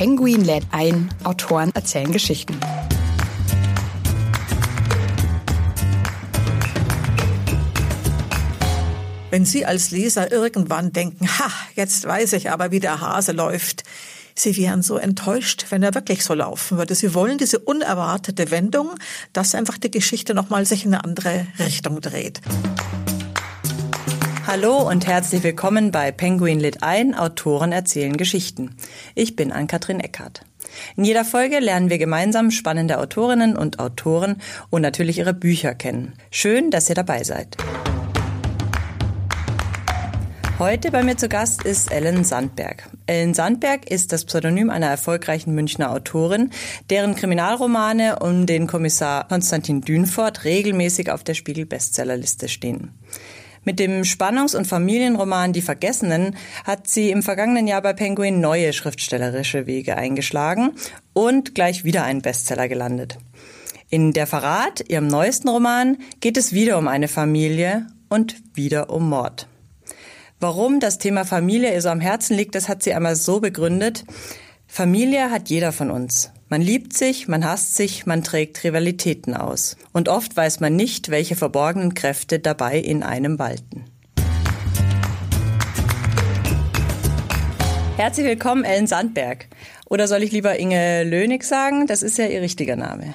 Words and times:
Penguin 0.00 0.42
lädt 0.42 0.64
ein, 0.70 1.10
Autoren 1.24 1.72
erzählen 1.74 2.10
Geschichten. 2.10 2.58
Wenn 9.28 9.44
Sie 9.44 9.66
als 9.66 9.90
Leser 9.90 10.32
irgendwann 10.32 10.94
denken, 10.94 11.28
ha, 11.28 11.50
jetzt 11.74 12.06
weiß 12.06 12.32
ich 12.32 12.50
aber, 12.50 12.70
wie 12.70 12.80
der 12.80 13.02
Hase 13.02 13.32
läuft, 13.32 13.84
Sie 14.34 14.56
wären 14.56 14.82
so 14.82 14.96
enttäuscht, 14.96 15.66
wenn 15.68 15.82
er 15.82 15.94
wirklich 15.94 16.24
so 16.24 16.32
laufen 16.32 16.78
würde. 16.78 16.94
Sie 16.94 17.12
wollen 17.12 17.36
diese 17.36 17.58
unerwartete 17.58 18.50
Wendung, 18.50 18.94
dass 19.34 19.54
einfach 19.54 19.76
die 19.76 19.90
Geschichte 19.90 20.32
nochmal 20.32 20.64
sich 20.64 20.86
in 20.86 20.94
eine 20.94 21.04
andere 21.04 21.46
Richtung 21.58 22.00
dreht. 22.00 22.40
Hallo 24.46 24.88
und 24.88 25.06
herzlich 25.06 25.42
willkommen 25.42 25.92
bei 25.92 26.10
Penguin 26.12 26.60
Lit 26.60 26.82
ein, 26.82 27.14
Autoren 27.14 27.72
erzählen 27.72 28.16
Geschichten. 28.16 28.74
Ich 29.14 29.36
bin 29.36 29.52
Ann-Kathrin 29.52 30.00
Eckhardt. 30.00 30.42
In 30.96 31.04
jeder 31.04 31.24
Folge 31.24 31.58
lernen 31.58 31.90
wir 31.90 31.98
gemeinsam 31.98 32.50
spannende 32.50 32.98
Autorinnen 32.98 33.56
und 33.56 33.78
Autoren 33.78 34.40
und 34.70 34.82
natürlich 34.82 35.18
ihre 35.18 35.34
Bücher 35.34 35.74
kennen. 35.74 36.14
Schön, 36.30 36.70
dass 36.70 36.88
ihr 36.88 36.94
dabei 36.94 37.22
seid. 37.22 37.56
Heute 40.58 40.90
bei 40.90 41.02
mir 41.02 41.16
zu 41.16 41.28
Gast 41.28 41.62
ist 41.64 41.90
Ellen 41.90 42.24
Sandberg. 42.24 42.88
Ellen 43.06 43.34
Sandberg 43.34 43.90
ist 43.90 44.12
das 44.12 44.24
Pseudonym 44.24 44.68
einer 44.68 44.88
erfolgreichen 44.88 45.54
Münchner 45.54 45.90
Autorin, 45.90 46.50
deren 46.90 47.14
Kriminalromane 47.14 48.18
um 48.18 48.46
den 48.46 48.66
Kommissar 48.66 49.28
Konstantin 49.28 49.80
Dünfort 49.80 50.44
regelmäßig 50.44 51.10
auf 51.10 51.24
der 51.24 51.34
Spiegel-Bestsellerliste 51.34 52.48
stehen. 52.48 52.90
Mit 53.62 53.78
dem 53.78 54.04
Spannungs- 54.04 54.56
und 54.56 54.66
Familienroman 54.66 55.52
Die 55.52 55.60
Vergessenen 55.60 56.36
hat 56.64 56.88
sie 56.88 57.10
im 57.10 57.22
vergangenen 57.22 57.66
Jahr 57.66 57.82
bei 57.82 57.92
Penguin 57.92 58.40
neue 58.40 58.72
schriftstellerische 58.72 59.66
Wege 59.66 59.96
eingeschlagen 59.98 60.72
und 61.12 61.54
gleich 61.54 61.84
wieder 61.84 62.04
einen 62.04 62.22
Bestseller 62.22 62.68
gelandet. 62.68 63.18
In 63.90 64.12
Der 64.12 64.26
Verrat, 64.26 64.88
ihrem 64.88 65.08
neuesten 65.08 65.48
Roman, 65.48 65.98
geht 66.20 66.38
es 66.38 66.52
wieder 66.52 66.78
um 66.78 66.88
eine 66.88 67.08
Familie 67.08 67.86
und 68.08 68.36
wieder 68.54 68.88
um 68.88 69.10
Mord. 69.10 69.46
Warum 70.38 70.80
das 70.80 70.96
Thema 70.96 71.26
Familie 71.26 71.74
ihr 71.74 71.82
so 71.82 71.90
am 71.90 72.00
Herzen 72.00 72.36
liegt, 72.36 72.54
das 72.54 72.66
hat 72.66 72.82
sie 72.82 72.94
einmal 72.94 73.14
so 73.14 73.40
begründet. 73.40 74.04
Familie 74.66 75.30
hat 75.30 75.50
jeder 75.50 75.72
von 75.72 75.90
uns. 75.90 76.30
Man 76.52 76.62
liebt 76.62 76.94
sich, 76.94 77.28
man 77.28 77.44
hasst 77.44 77.76
sich, 77.76 78.06
man 78.06 78.24
trägt 78.24 78.64
Rivalitäten 78.64 79.34
aus. 79.34 79.76
Und 79.92 80.08
oft 80.08 80.36
weiß 80.36 80.58
man 80.58 80.74
nicht, 80.74 81.08
welche 81.08 81.36
verborgenen 81.36 81.94
Kräfte 81.94 82.40
dabei 82.40 82.80
in 82.80 83.04
einem 83.04 83.38
walten. 83.38 83.84
Herzlich 87.96 88.26
willkommen, 88.26 88.64
Ellen 88.64 88.88
Sandberg. 88.88 89.46
Oder 89.92 90.06
soll 90.06 90.22
ich 90.22 90.30
lieber 90.30 90.56
Inge 90.56 91.02
Lönig 91.02 91.42
sagen? 91.42 91.88
Das 91.88 92.04
ist 92.04 92.16
ja 92.16 92.26
ihr 92.26 92.40
richtiger 92.40 92.76
Name. 92.76 93.12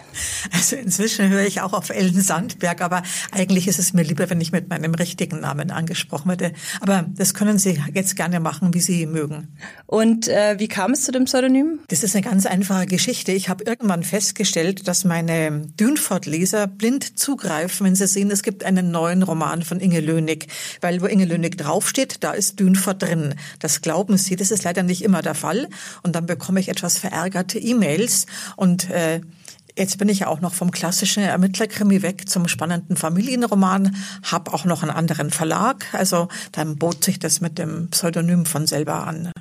Also 0.51 0.75
inzwischen 0.75 1.29
höre 1.29 1.45
ich 1.45 1.61
auch 1.61 1.71
auf 1.71 1.89
Ellen 1.89 2.19
Sandberg, 2.19 2.81
aber 2.81 3.01
eigentlich 3.31 3.69
ist 3.69 3.79
es 3.79 3.93
mir 3.93 4.03
lieber, 4.03 4.29
wenn 4.29 4.41
ich 4.41 4.51
mit 4.51 4.67
meinem 4.67 4.93
richtigen 4.93 5.39
Namen 5.39 5.71
angesprochen 5.71 6.27
werde. 6.27 6.51
Aber 6.81 7.05
das 7.15 7.33
können 7.33 7.59
Sie 7.59 7.81
jetzt 7.93 8.17
gerne 8.17 8.41
machen, 8.41 8.73
wie 8.73 8.81
Sie 8.81 9.05
mögen. 9.05 9.55
Und 9.85 10.27
äh, 10.27 10.59
wie 10.59 10.67
kam 10.67 10.91
es 10.91 11.05
zu 11.05 11.13
dem 11.13 11.23
Pseudonym? 11.23 11.79
Das 11.87 12.03
ist 12.03 12.13
eine 12.13 12.25
ganz 12.25 12.45
einfache 12.45 12.87
Geschichte. 12.87 13.31
Ich 13.31 13.47
habe 13.47 13.63
irgendwann 13.63 14.03
festgestellt, 14.03 14.85
dass 14.89 15.05
meine 15.05 15.61
Dünfort-Leser 15.79 16.67
blind 16.67 17.17
zugreifen, 17.17 17.85
wenn 17.85 17.95
sie 17.95 18.07
sehen, 18.07 18.29
es 18.31 18.43
gibt 18.43 18.65
einen 18.65 18.91
neuen 18.91 19.23
Roman 19.23 19.61
von 19.61 19.79
Inge 19.79 20.01
Lönig. 20.01 20.47
Weil 20.81 21.01
wo 21.01 21.05
Inge 21.05 21.23
Lönig 21.23 21.57
draufsteht, 21.57 22.17
da 22.19 22.31
ist 22.31 22.59
Dünfort 22.59 22.95
drin. 22.95 23.35
Das 23.59 23.79
glauben 23.79 24.17
Sie, 24.17 24.35
das 24.35 24.51
ist 24.51 24.65
leider 24.65 24.83
nicht 24.83 25.03
immer 25.03 25.21
der 25.21 25.35
Fall. 25.35 25.69
Und 26.03 26.17
dann 26.17 26.25
bekomme 26.25 26.59
ich 26.59 26.64
ich 26.65 26.69
etwas 26.69 26.97
verärgerte 26.97 27.59
E-Mails 27.59 28.25
und 28.55 28.89
äh, 28.89 29.21
Jetzt 29.77 29.97
bin 29.97 30.07
ich 30.07 30.19
ja 30.19 30.27
auch 30.27 30.39
noch 30.39 30.53
vom 30.53 30.71
klassischen 30.71 31.21
Ermittlerkrimi 31.21 32.01
weg 32.01 32.29
zum 32.29 32.47
spannenden 32.47 32.95
Familienroman, 32.95 33.93
habe 34.23 34.53
auch 34.53 34.63
noch 34.63 34.83
einen 34.83 34.91
anderen 34.91 35.31
Verlag, 35.31 35.85
also 35.91 36.29
dann 36.53 36.77
bot 36.77 37.03
sich 37.03 37.19
das 37.19 37.41
mit 37.41 37.59
dem 37.59 37.89
Pseudonym 37.89 38.45
von 38.45 38.67
selber 38.67 39.05
an. 39.05 39.31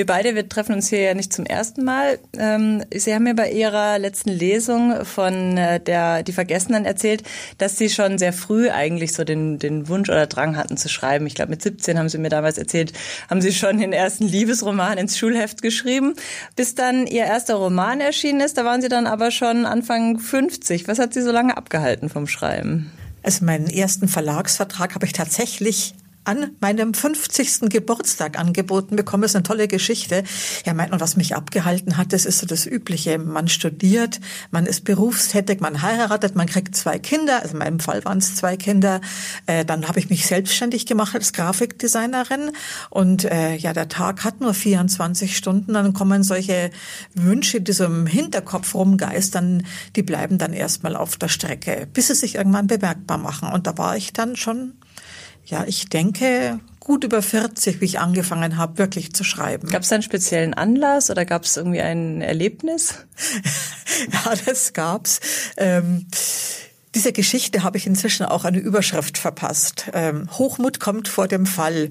Wir 0.00 0.06
beide, 0.06 0.34
wir 0.34 0.48
treffen 0.48 0.76
uns 0.76 0.88
hier 0.88 1.00
ja 1.00 1.12
nicht 1.12 1.30
zum 1.30 1.44
ersten 1.44 1.84
Mal. 1.84 2.18
Ähm, 2.38 2.82
Sie 2.90 3.12
haben 3.12 3.24
mir 3.24 3.34
bei 3.34 3.50
Ihrer 3.50 3.98
letzten 3.98 4.30
Lesung 4.30 5.04
von 5.04 5.58
äh, 5.58 5.78
der 5.78 6.22
Die 6.22 6.32
Vergessenen 6.32 6.86
erzählt, 6.86 7.22
dass 7.58 7.76
Sie 7.76 7.90
schon 7.90 8.16
sehr 8.16 8.32
früh 8.32 8.70
eigentlich 8.70 9.12
so 9.12 9.24
den, 9.24 9.58
den 9.58 9.88
Wunsch 9.88 10.08
oder 10.08 10.26
Drang 10.26 10.56
hatten 10.56 10.78
zu 10.78 10.88
schreiben. 10.88 11.26
Ich 11.26 11.34
glaube, 11.34 11.50
mit 11.50 11.60
17 11.60 11.98
haben 11.98 12.08
Sie 12.08 12.16
mir 12.16 12.30
damals 12.30 12.56
erzählt, 12.56 12.94
haben 13.28 13.42
Sie 13.42 13.52
schon 13.52 13.76
den 13.76 13.92
ersten 13.92 14.24
Liebesroman 14.24 14.96
ins 14.96 15.18
Schulheft 15.18 15.60
geschrieben. 15.60 16.14
Bis 16.56 16.74
dann 16.74 17.06
Ihr 17.06 17.24
erster 17.24 17.56
Roman 17.56 18.00
erschienen 18.00 18.40
ist, 18.40 18.56
da 18.56 18.64
waren 18.64 18.80
Sie 18.80 18.88
dann 18.88 19.06
aber 19.06 19.30
schon 19.30 19.66
Anfang 19.66 20.18
50. 20.18 20.88
Was 20.88 20.98
hat 20.98 21.12
Sie 21.12 21.20
so 21.20 21.30
lange 21.30 21.58
abgehalten 21.58 22.08
vom 22.08 22.26
Schreiben? 22.26 22.90
Also 23.22 23.44
meinen 23.44 23.68
ersten 23.68 24.08
Verlagsvertrag 24.08 24.94
habe 24.94 25.04
ich 25.04 25.12
tatsächlich 25.12 25.92
an 26.30 26.52
meinem 26.60 26.94
50. 26.94 27.70
Geburtstag 27.70 28.38
angeboten 28.38 28.94
bekommen. 28.94 29.22
Das 29.22 29.32
ist 29.32 29.36
eine 29.36 29.42
tolle 29.42 29.66
Geschichte. 29.66 30.22
Ja, 30.64 30.74
meint 30.74 30.92
man, 30.92 31.00
was 31.00 31.16
mich 31.16 31.34
abgehalten 31.34 31.96
hat, 31.96 32.12
das 32.12 32.24
ist 32.24 32.38
so 32.38 32.46
das 32.46 32.66
Übliche. 32.66 33.18
Man 33.18 33.48
studiert, 33.48 34.20
man 34.52 34.64
ist 34.64 34.84
berufstätig, 34.84 35.58
man 35.58 35.82
heiratet, 35.82 36.36
man 36.36 36.46
kriegt 36.46 36.76
zwei 36.76 37.00
Kinder. 37.00 37.42
Also 37.42 37.54
in 37.54 37.58
meinem 37.58 37.80
Fall 37.80 38.04
waren 38.04 38.18
es 38.18 38.36
zwei 38.36 38.56
Kinder. 38.56 39.00
Äh, 39.46 39.64
dann 39.64 39.88
habe 39.88 39.98
ich 39.98 40.08
mich 40.08 40.24
selbstständig 40.24 40.86
gemacht 40.86 41.16
als 41.16 41.32
Grafikdesignerin. 41.32 42.52
Und 42.90 43.24
äh, 43.24 43.56
ja, 43.56 43.72
der 43.72 43.88
Tag 43.88 44.22
hat 44.22 44.40
nur 44.40 44.54
24 44.54 45.36
Stunden. 45.36 45.72
Dann 45.72 45.94
kommen 45.94 46.22
solche 46.22 46.70
Wünsche, 47.14 47.60
die 47.60 47.72
so 47.72 47.86
im 47.86 48.06
Hinterkopf 48.06 48.76
rumgeistern, 48.76 49.66
die 49.96 50.04
bleiben 50.04 50.38
dann 50.38 50.52
erstmal 50.52 50.94
auf 50.94 51.16
der 51.16 51.28
Strecke, 51.28 51.88
bis 51.92 52.06
sie 52.06 52.14
sich 52.14 52.36
irgendwann 52.36 52.68
bemerkbar 52.68 53.18
machen. 53.18 53.50
Und 53.50 53.66
da 53.66 53.76
war 53.76 53.96
ich 53.96 54.12
dann 54.12 54.36
schon 54.36 54.74
ja, 55.44 55.64
ich 55.66 55.88
denke 55.88 56.60
gut 56.80 57.04
über 57.04 57.22
40, 57.22 57.80
wie 57.80 57.84
ich 57.84 58.00
angefangen 58.00 58.56
habe, 58.56 58.78
wirklich 58.78 59.12
zu 59.12 59.22
schreiben. 59.22 59.68
Gab 59.68 59.82
es 59.82 59.90
da 59.90 59.96
einen 59.96 60.02
speziellen 60.02 60.54
Anlass 60.54 61.10
oder 61.10 61.24
gab 61.24 61.44
es 61.44 61.56
irgendwie 61.56 61.80
ein 61.80 62.20
Erlebnis? 62.20 62.94
ja, 64.12 64.34
das 64.44 64.72
gab's. 64.72 65.20
Ähm, 65.56 66.06
dieser 66.94 67.12
Geschichte 67.12 67.62
habe 67.62 67.78
ich 67.78 67.86
inzwischen 67.86 68.26
auch 68.26 68.44
eine 68.44 68.58
Überschrift 68.58 69.16
verpasst. 69.16 69.86
Ähm, 69.92 70.28
Hochmut 70.32 70.80
kommt 70.80 71.06
vor 71.06 71.28
dem 71.28 71.46
Fall. 71.46 71.90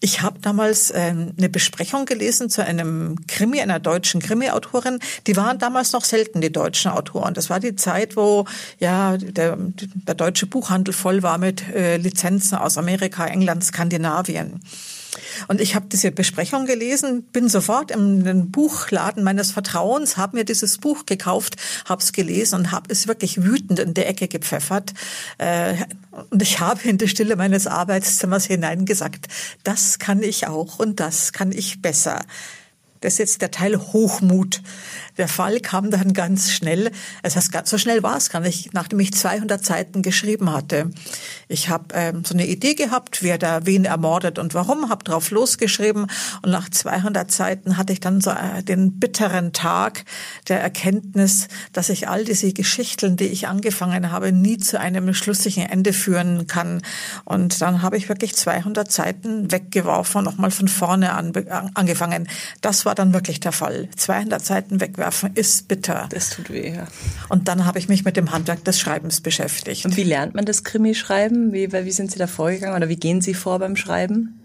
Ich 0.00 0.22
habe 0.22 0.38
damals 0.40 0.90
ähm, 0.94 1.32
eine 1.36 1.50
Besprechung 1.50 2.06
gelesen 2.06 2.48
zu 2.48 2.64
einem 2.64 3.16
Krimi, 3.26 3.60
einer 3.60 3.80
deutschen 3.80 4.20
Krimi-Autorin. 4.20 4.98
Die 5.26 5.36
waren 5.36 5.58
damals 5.58 5.92
noch 5.92 6.04
selten, 6.04 6.40
die 6.40 6.50
deutschen 6.50 6.90
Autoren. 6.90 7.34
Das 7.34 7.50
war 7.50 7.60
die 7.60 7.76
Zeit, 7.76 8.16
wo 8.16 8.46
ja 8.78 9.18
der, 9.18 9.58
der 9.58 10.14
deutsche 10.14 10.46
Buchhandel 10.46 10.94
voll 10.94 11.22
war 11.22 11.36
mit 11.36 11.68
äh, 11.68 11.98
Lizenzen 11.98 12.56
aus 12.56 12.78
Amerika, 12.78 13.26
England, 13.26 13.62
Skandinavien. 13.62 14.60
Und 15.48 15.60
ich 15.60 15.74
habe 15.74 15.86
diese 15.88 16.10
Besprechung 16.10 16.66
gelesen, 16.66 17.24
bin 17.24 17.48
sofort 17.48 17.90
im 17.90 18.50
Buchladen 18.50 19.22
meines 19.22 19.50
Vertrauens, 19.50 20.16
habe 20.16 20.38
mir 20.38 20.44
dieses 20.44 20.78
Buch 20.78 21.06
gekauft, 21.06 21.56
habe 21.84 22.02
es 22.02 22.12
gelesen 22.12 22.56
und 22.56 22.72
habe 22.72 22.92
es 22.92 23.08
wirklich 23.08 23.42
wütend 23.42 23.78
in 23.78 23.94
der 23.94 24.08
Ecke 24.08 24.28
gepfeffert. 24.28 24.92
Äh, 25.38 25.74
und 26.30 26.42
ich 26.42 26.60
habe 26.60 26.88
in 26.88 26.98
die 26.98 27.08
Stille 27.08 27.36
meines 27.36 27.66
Arbeitszimmers 27.66 28.46
hineingesagt, 28.46 29.26
das 29.64 29.98
kann 29.98 30.22
ich 30.22 30.46
auch 30.46 30.78
und 30.78 31.00
das 31.00 31.32
kann 31.32 31.52
ich 31.52 31.82
besser. 31.82 32.20
Das 33.00 33.14
ist 33.14 33.18
jetzt 33.18 33.42
der 33.42 33.50
Teil 33.50 33.78
Hochmut. 33.78 34.60
Der 35.20 35.28
Fall 35.28 35.60
kam 35.60 35.90
dann 35.90 36.14
ganz 36.14 36.50
schnell. 36.50 36.90
Es 37.22 37.36
heißt, 37.36 37.52
so 37.64 37.76
schnell 37.76 38.02
war 38.02 38.16
es 38.16 38.30
gar 38.30 38.40
nicht, 38.40 38.72
nachdem 38.72 39.00
ich 39.00 39.12
200 39.12 39.62
Seiten 39.62 40.00
geschrieben 40.00 40.50
hatte. 40.50 40.88
Ich 41.46 41.68
habe 41.68 41.88
ähm, 41.92 42.24
so 42.24 42.32
eine 42.32 42.46
Idee 42.46 42.72
gehabt, 42.72 43.22
wer 43.22 43.36
da 43.36 43.66
wen 43.66 43.84
ermordet 43.84 44.38
und 44.38 44.54
warum, 44.54 44.88
habe 44.88 45.04
drauf 45.04 45.30
losgeschrieben 45.30 46.06
und 46.40 46.50
nach 46.50 46.70
200 46.70 47.30
Seiten 47.30 47.76
hatte 47.76 47.92
ich 47.92 48.00
dann 48.00 48.22
so 48.22 48.30
äh, 48.30 48.62
den 48.62 48.98
bitteren 48.98 49.52
Tag 49.52 50.06
der 50.48 50.62
Erkenntnis, 50.62 51.48
dass 51.74 51.90
ich 51.90 52.08
all 52.08 52.24
diese 52.24 52.54
Geschichten, 52.54 53.18
die 53.18 53.26
ich 53.26 53.46
angefangen 53.46 54.12
habe, 54.12 54.32
nie 54.32 54.56
zu 54.56 54.80
einem 54.80 55.12
schlüssigen 55.12 55.66
Ende 55.66 55.92
führen 55.92 56.46
kann. 56.46 56.80
Und 57.26 57.60
dann 57.60 57.82
habe 57.82 57.98
ich 57.98 58.08
wirklich 58.08 58.34
200 58.36 58.90
Seiten 58.90 59.52
weggeworfen, 59.52 60.24
nochmal 60.24 60.50
von 60.50 60.68
vorne 60.68 61.12
an, 61.12 61.34
angefangen. 61.74 62.26
Das 62.62 62.86
war 62.86 62.94
dann 62.94 63.12
wirklich 63.12 63.38
der 63.40 63.52
Fall. 63.52 63.90
200 63.94 64.42
Seiten 64.42 64.80
wegwerfen 64.80 65.09
ist 65.34 65.68
bitter. 65.68 66.08
Das 66.10 66.30
tut 66.30 66.50
weh, 66.50 66.74
ja. 66.74 66.86
Und 67.28 67.48
dann 67.48 67.66
habe 67.66 67.78
ich 67.78 67.88
mich 67.88 68.04
mit 68.04 68.16
dem 68.16 68.32
Handwerk 68.32 68.64
des 68.64 68.78
Schreibens 68.78 69.20
beschäftigt. 69.20 69.84
Und 69.84 69.96
wie 69.96 70.04
lernt 70.04 70.34
man 70.34 70.44
das 70.44 70.64
Krimi-Schreiben? 70.64 71.52
Wie, 71.52 71.72
wie 71.72 71.92
sind 71.92 72.10
Sie 72.10 72.18
da 72.18 72.26
vorgegangen 72.26 72.76
oder 72.76 72.88
wie 72.88 72.96
gehen 72.96 73.20
Sie 73.20 73.34
vor 73.34 73.58
beim 73.58 73.76
Schreiben? 73.76 74.40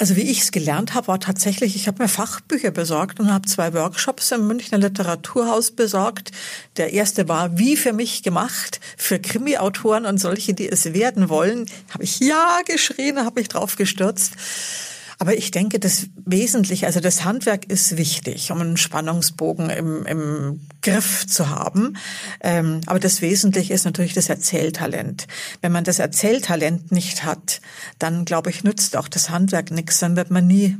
Also 0.00 0.14
wie 0.14 0.22
ich 0.22 0.42
es 0.42 0.52
gelernt 0.52 0.94
habe, 0.94 1.08
war 1.08 1.18
tatsächlich, 1.18 1.74
ich 1.74 1.88
habe 1.88 2.04
mir 2.04 2.08
Fachbücher 2.08 2.70
besorgt 2.70 3.18
und 3.18 3.32
habe 3.32 3.48
zwei 3.48 3.74
Workshops 3.74 4.30
im 4.30 4.46
Münchner 4.46 4.78
Literaturhaus 4.78 5.72
besorgt. 5.72 6.30
Der 6.76 6.92
erste 6.92 7.28
war 7.28 7.58
wie 7.58 7.76
für 7.76 7.92
mich 7.92 8.22
gemacht, 8.22 8.78
für 8.96 9.18
Krimi-Autoren 9.18 10.06
und 10.06 10.18
solche, 10.18 10.54
die 10.54 10.68
es 10.68 10.92
werden 10.92 11.28
wollen. 11.28 11.66
Habe 11.92 12.04
ich 12.04 12.20
ja 12.20 12.60
geschrien, 12.64 13.18
habe 13.18 13.40
mich 13.40 13.48
drauf 13.48 13.74
gestürzt. 13.74 14.34
Aber 15.20 15.36
ich 15.36 15.50
denke, 15.50 15.80
das 15.80 16.06
Wesentliche, 16.24 16.86
also 16.86 17.00
das 17.00 17.24
Handwerk 17.24 17.64
ist 17.64 17.96
wichtig, 17.96 18.52
um 18.52 18.60
einen 18.60 18.76
Spannungsbogen 18.76 19.68
im, 19.68 20.06
im 20.06 20.60
Griff 20.80 21.26
zu 21.26 21.50
haben. 21.50 21.96
Ähm, 22.40 22.82
aber 22.86 23.00
das 23.00 23.20
Wesentliche 23.20 23.74
ist 23.74 23.84
natürlich 23.84 24.14
das 24.14 24.28
Erzähltalent. 24.28 25.26
Wenn 25.60 25.72
man 25.72 25.82
das 25.82 25.98
Erzähltalent 25.98 26.92
nicht 26.92 27.24
hat, 27.24 27.60
dann 27.98 28.24
glaube 28.24 28.50
ich, 28.50 28.62
nützt 28.62 28.96
auch 28.96 29.08
das 29.08 29.28
Handwerk 29.28 29.72
nichts. 29.72 29.98
Dann 29.98 30.14
wird 30.14 30.30
man 30.30 30.46
nie 30.46 30.76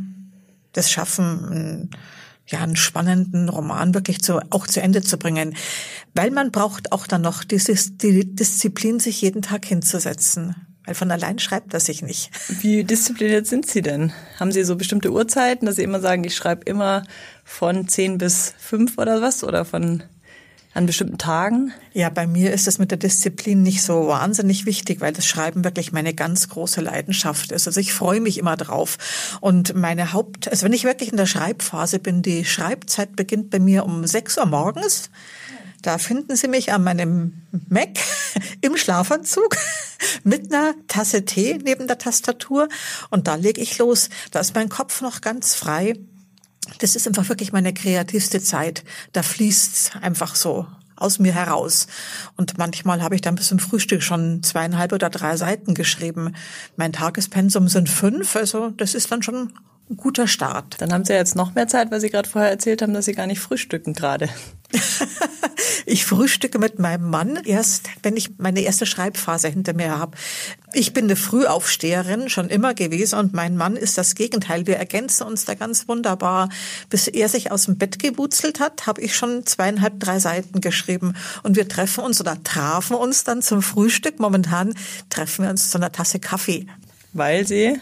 das 0.73 0.89
schaffen, 0.89 1.91
ja, 2.47 2.61
einen 2.61 2.77
spannenden 2.77 3.49
Roman 3.49 3.93
wirklich 3.93 4.23
zu, 4.23 4.41
auch 4.51 4.69
zu 4.69 4.81
Ende 4.81 5.03
zu 5.03 5.19
bringen. 5.19 5.57
Weil 6.15 6.31
man 6.31 6.53
braucht 6.53 6.93
auch 6.93 7.09
dann 7.09 7.23
noch 7.23 7.43
dieses, 7.43 7.97
die 7.99 8.37
Disziplin, 8.37 9.01
sich 9.01 9.21
jeden 9.21 9.43
Tag 9.43 9.67
hinzusetzen. 9.67 10.68
Weil 10.89 10.95
von 10.95 11.11
allein 11.11 11.39
schreibt 11.39 11.75
das 11.75 11.85
sich 11.85 12.01
nicht. 12.01 12.31
Wie 12.63 12.83
diszipliniert 12.83 13.47
sind 13.47 13.67
Sie 13.67 13.83
denn? 13.83 14.11
Haben 14.41 14.53
Sie 14.53 14.65
so 14.65 14.75
bestimmte 14.75 15.13
Uhrzeiten, 15.13 15.67
dass 15.67 15.77
Sie 15.77 15.83
immer 15.83 16.01
sagen, 16.01 16.25
ich 16.25 16.35
schreibe 16.35 16.63
immer 16.65 17.03
von 17.45 17.87
zehn 17.89 18.17
bis 18.17 18.55
fünf 18.57 18.97
oder 18.97 19.21
was? 19.21 19.45
Oder 19.45 19.67
von 19.67 20.03
an 20.73 20.87
bestimmten 20.87 21.19
Tagen? 21.19 21.75
Ja, 21.93 22.09
bei 22.09 22.27
mir 22.27 22.55
ist 22.55 22.67
es 22.67 22.79
mit 22.79 22.91
der 22.91 22.97
Disziplin 22.97 23.63
nicht 23.63 23.83
so 23.83 24.09
wahnsinnig 24.09 24.65
wichtig, 24.65 25.03
weil 25.03 25.13
das 25.13 25.27
Schreiben 25.27 25.63
wirklich 25.63 25.93
meine 25.93 26.15
ganz 26.15 26.49
große 26.49 26.81
Leidenschaft 26.81 27.53
ist. 27.53 27.67
Also 27.67 27.81
ich 27.81 27.93
freue 27.93 28.23
mich 28.23 28.39
immer 28.39 28.57
drauf. 28.57 28.97
Und 29.43 29.75
meine 29.75 30.15
Haupt, 30.15 30.49
also 30.49 30.65
wenn 30.65 30.73
ich 30.73 30.85
wirklich 30.85 31.11
in 31.11 31.19
der 31.19 31.27
Schreibphase 31.27 31.99
bin, 31.99 32.23
die 32.23 32.47
Schreibzeit 32.47 33.15
beginnt 33.15 33.51
bei 33.51 33.59
mir 33.59 33.85
um 33.85 34.07
sechs 34.07 34.39
Uhr 34.39 34.47
morgens. 34.47 35.11
Da 35.83 35.99
finden 35.99 36.37
Sie 36.37 36.49
mich 36.49 36.73
an 36.73 36.83
meinem 36.83 37.43
Mac 37.69 37.99
im 38.61 38.77
Schlafanzug 38.77 39.57
mit 40.25 40.53
einer 40.53 40.75
Tasse 40.89 41.25
Tee 41.25 41.59
neben 41.63 41.87
der 41.87 41.99
Tastatur 41.99 42.69
und 43.11 43.29
da 43.29 43.37
lege 43.37 43.61
ich 43.61 43.79
los. 43.79 44.11
Da 44.31 44.41
ist 44.41 44.55
mein 44.55 44.69
Kopf 44.69 45.01
noch 45.01 45.21
ganz 45.21 45.55
frei. 45.55 45.95
Das 46.81 46.97
ist 46.97 47.07
einfach 47.07 47.29
wirklich 47.29 47.53
meine 47.53 47.73
kreativste 47.73 48.43
Zeit. 48.43 48.85
Da 49.13 49.23
fließt's 49.23 49.93
einfach 50.01 50.35
so 50.35 50.67
aus 50.97 51.19
mir 51.19 51.33
heraus. 51.33 51.87
Und 52.37 52.59
manchmal 52.59 53.03
habe 53.03 53.15
ich 53.15 53.21
dann 53.21 53.37
bis 53.37 53.49
zum 53.49 53.59
Frühstück 53.59 54.03
schon 54.03 54.43
zweieinhalb 54.43 54.93
oder 54.93 55.11
drei 55.11 55.37
Seiten 55.37 55.75
geschrieben. 55.75 56.35
Mein 56.77 56.93
Tagespensum 56.93 57.69
sind 57.69 57.89
fünf, 57.89 58.37
also 58.37 58.71
das 58.71 58.95
ist 58.95 59.11
dann 59.13 59.23
schon 59.23 59.53
ein 59.91 59.97
guter 59.97 60.27
Start. 60.27 60.77
Dann 60.81 60.93
haben 60.93 61.05
Sie 61.05 61.13
ja 61.13 61.19
jetzt 61.19 61.37
noch 61.37 61.55
mehr 61.55 61.69
Zeit, 61.69 61.91
weil 61.91 62.01
Sie 62.01 62.11
gerade 62.11 62.29
vorher 62.29 62.51
erzählt 62.51 62.83
haben, 62.83 62.95
dass 62.95 63.07
Sie 63.07 63.15
gar 63.15 63.27
nicht 63.27 63.41
frühstücken 63.41 63.95
gerade. 63.95 64.29
ich 65.87 66.05
frühstücke 66.05 66.59
mit 66.59 66.79
meinem 66.79 67.09
Mann 67.09 67.37
erst, 67.45 67.89
wenn 68.03 68.17
ich 68.17 68.39
meine 68.39 68.61
erste 68.61 68.85
Schreibphase 68.85 69.49
hinter 69.49 69.73
mir 69.73 69.99
habe. 69.99 70.17
Ich 70.75 70.93
bin 70.93 71.05
eine 71.05 71.17
Frühaufsteherin 71.17 72.29
schon 72.29 72.51
immer 72.51 72.75
gewesen 72.75 73.19
und 73.19 73.33
mein 73.33 73.57
Mann 73.57 73.77
ist 73.77 73.97
das 73.97 74.15
Gegenteil. 74.15 74.67
Wir 74.67 74.77
ergänzen 74.77 75.27
uns 75.27 75.47
da 75.47 75.55
ganz 75.55 75.89
wunderbar. 75.89 76.51
Bis 76.91 77.09
er 77.09 77.29
sich 77.31 77.51
aus 77.51 77.65
dem 77.65 77.79
Bett 77.79 77.99
gewurzelt 77.99 78.61
hat, 78.61 78.87
habe 78.87 79.01
ich 79.01 79.17
schon 79.17 79.47
zweieinhalb, 79.47 79.99
drei 80.01 80.19
Seiten 80.19 80.61
geschrieben 80.61 81.15
und 81.43 81.57
wir 81.57 81.69
treffen 81.69 82.05
uns 82.05 82.21
oder 82.21 82.43
trafen 82.45 82.97
uns 82.97 83.25
dann 83.25 83.41
zum 83.41 83.63
Frühstück. 83.63 84.21
Momentan 84.21 84.75
treffen 85.09 85.45
wir 85.45 85.51
uns 85.51 85.71
zu 85.71 85.79
einer 85.79 85.93
Tasse 85.93 86.21
Kaffee. 86.21 86.67
Weil 87.15 87.47
Sie 87.47 87.81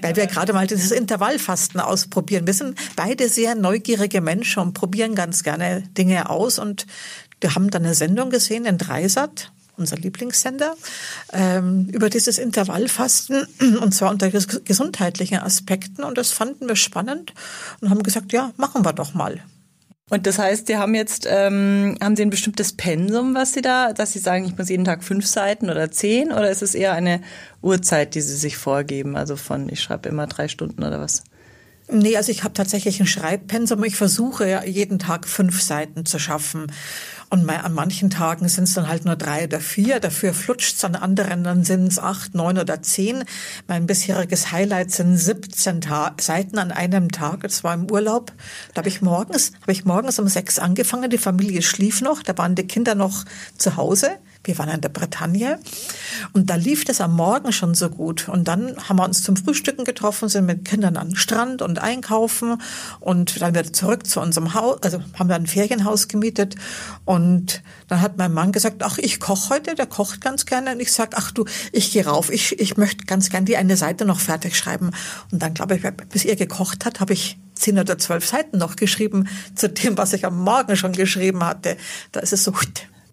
weil 0.00 0.16
wir 0.16 0.26
gerade 0.26 0.52
mal 0.52 0.66
dieses 0.66 0.90
Intervallfasten 0.90 1.80
ausprobieren. 1.80 2.46
Wir 2.46 2.54
sind 2.54 2.78
beide 2.96 3.28
sehr 3.28 3.54
neugierige 3.54 4.20
Menschen 4.20 4.62
und 4.62 4.74
probieren 4.74 5.14
ganz 5.14 5.42
gerne 5.42 5.82
Dinge 5.96 6.28
aus. 6.28 6.58
Und 6.58 6.86
wir 7.40 7.54
haben 7.54 7.70
dann 7.70 7.84
eine 7.84 7.94
Sendung 7.94 8.30
gesehen 8.30 8.64
in 8.64 8.78
Dreisat, 8.78 9.52
unser 9.76 9.96
Lieblingssender, 9.96 10.74
ähm, 11.32 11.88
über 11.92 12.10
dieses 12.10 12.38
Intervallfasten 12.38 13.46
und 13.80 13.94
zwar 13.94 14.10
unter 14.10 14.30
gesundheitlichen 14.30 15.38
Aspekten. 15.38 16.04
Und 16.04 16.18
das 16.18 16.30
fanden 16.30 16.68
wir 16.68 16.76
spannend 16.76 17.32
und 17.80 17.90
haben 17.90 18.02
gesagt, 18.02 18.32
ja, 18.32 18.52
machen 18.56 18.84
wir 18.84 18.92
doch 18.92 19.14
mal. 19.14 19.42
Und 20.08 20.28
das 20.28 20.38
heißt, 20.38 20.68
Sie 20.68 20.76
haben 20.76 20.94
jetzt, 20.94 21.26
ähm, 21.28 21.96
haben 22.00 22.14
Sie 22.14 22.22
ein 22.22 22.30
bestimmtes 22.30 22.72
Pensum, 22.72 23.34
was 23.34 23.52
Sie 23.52 23.60
da, 23.60 23.92
dass 23.92 24.12
Sie 24.12 24.20
sagen, 24.20 24.44
ich 24.44 24.56
muss 24.56 24.68
jeden 24.68 24.84
Tag 24.84 25.02
fünf 25.02 25.26
Seiten 25.26 25.68
oder 25.68 25.90
zehn, 25.90 26.30
oder 26.30 26.48
ist 26.48 26.62
es 26.62 26.76
eher 26.76 26.92
eine 26.92 27.20
Uhrzeit, 27.60 28.14
die 28.14 28.20
Sie 28.20 28.36
sich 28.36 28.56
vorgeben? 28.56 29.16
Also 29.16 29.34
von, 29.34 29.68
ich 29.68 29.80
schreibe 29.80 30.08
immer 30.08 30.28
drei 30.28 30.46
Stunden 30.46 30.84
oder 30.84 31.00
was? 31.00 31.24
Nee, 31.88 32.16
also 32.16 32.32
ich 32.32 32.42
habe 32.42 32.54
tatsächlich 32.54 33.00
ein 33.00 33.06
Schreibpensum. 33.06 33.82
Ich 33.84 33.96
versuche 33.96 34.48
ja 34.48 34.64
jeden 34.64 34.98
Tag 34.98 35.26
fünf 35.26 35.62
Seiten 35.62 36.04
zu 36.04 36.18
schaffen. 36.18 36.66
Und 37.28 37.48
an 37.50 37.74
manchen 37.74 38.08
Tagen 38.08 38.48
sind 38.48 38.64
es 38.64 38.74
dann 38.74 38.88
halt 38.88 39.04
nur 39.04 39.16
drei 39.16 39.44
oder 39.44 39.60
vier. 39.60 39.98
Dafür 39.98 40.32
flutscht 40.32 40.76
es 40.76 40.84
an 40.84 40.94
anderen, 40.94 41.42
dann 41.42 41.64
sind 41.64 41.88
es 41.88 41.98
acht, 41.98 42.34
neun 42.34 42.56
oder 42.56 42.82
zehn. 42.82 43.24
Mein 43.66 43.86
bisheriges 43.86 44.52
Highlight 44.52 44.92
sind 44.92 45.16
17 45.16 45.80
Ta 45.80 46.14
Seiten 46.20 46.58
an 46.58 46.70
einem 46.70 47.10
Tag. 47.10 47.42
Das 47.42 47.64
war 47.64 47.74
im 47.74 47.90
Urlaub. 47.90 48.32
Da 48.74 48.78
habe 48.78 48.88
ich 48.88 49.02
morgens, 49.02 49.52
habe 49.62 49.72
ich 49.72 49.84
morgens 49.84 50.18
um 50.20 50.28
sechs 50.28 50.58
angefangen. 50.60 51.10
Die 51.10 51.18
Familie 51.18 51.62
schlief 51.62 52.00
noch. 52.00 52.22
Da 52.22 52.38
waren 52.38 52.54
die 52.54 52.66
Kinder 52.66 52.94
noch 52.94 53.24
zu 53.56 53.76
Hause. 53.76 54.18
Wir 54.46 54.58
waren 54.58 54.68
in 54.68 54.80
der 54.80 54.88
Bretagne 54.88 55.58
und 56.32 56.50
da 56.50 56.54
lief 56.54 56.84
das 56.84 57.00
am 57.00 57.14
Morgen 57.14 57.52
schon 57.52 57.74
so 57.74 57.90
gut. 57.90 58.28
Und 58.28 58.48
dann 58.48 58.76
haben 58.88 58.96
wir 58.96 59.04
uns 59.04 59.22
zum 59.22 59.36
Frühstücken 59.36 59.84
getroffen, 59.84 60.28
sind 60.28 60.46
mit 60.46 60.64
Kindern 60.64 60.96
an 60.96 61.10
den 61.10 61.16
Strand 61.16 61.62
und 61.62 61.78
einkaufen 61.78 62.60
und 63.00 63.40
dann 63.40 63.54
wieder 63.54 63.72
zurück 63.72 64.06
zu 64.06 64.20
unserem 64.20 64.54
Haus, 64.54 64.82
also 64.82 65.00
haben 65.18 65.28
wir 65.28 65.36
ein 65.36 65.46
Ferienhaus 65.46 66.08
gemietet 66.08 66.56
und 67.04 67.62
dann 67.88 68.00
hat 68.00 68.16
mein 68.16 68.32
Mann 68.32 68.52
gesagt, 68.52 68.82
ach, 68.82 68.98
ich 68.98 69.20
koche 69.20 69.50
heute, 69.50 69.74
der 69.74 69.86
kocht 69.86 70.20
ganz 70.20 70.46
gerne 70.46 70.72
und 70.72 70.80
ich 70.80 70.92
sag, 70.92 71.14
ach 71.16 71.30
du, 71.32 71.44
ich 71.72 71.92
gehe 71.92 72.06
rauf, 72.06 72.30
ich, 72.30 72.58
ich 72.58 72.76
möchte 72.76 73.04
ganz 73.04 73.30
gerne 73.30 73.44
die 73.44 73.56
eine 73.56 73.76
Seite 73.76 74.04
noch 74.04 74.20
fertig 74.20 74.56
schreiben. 74.56 74.90
Und 75.30 75.42
dann 75.42 75.54
glaube 75.54 75.76
ich, 75.76 75.82
bis 76.08 76.24
er 76.24 76.36
gekocht 76.36 76.84
hat, 76.84 77.00
habe 77.00 77.12
ich 77.12 77.38
zehn 77.54 77.78
oder 77.78 77.98
zwölf 77.98 78.26
Seiten 78.26 78.58
noch 78.58 78.76
geschrieben 78.76 79.28
zu 79.54 79.68
dem, 79.68 79.96
was 79.96 80.12
ich 80.12 80.24
am 80.24 80.38
Morgen 80.42 80.76
schon 80.76 80.92
geschrieben 80.92 81.44
hatte. 81.44 81.76
Da 82.12 82.20
ist 82.20 82.32
es 82.32 82.44
so, 82.44 82.52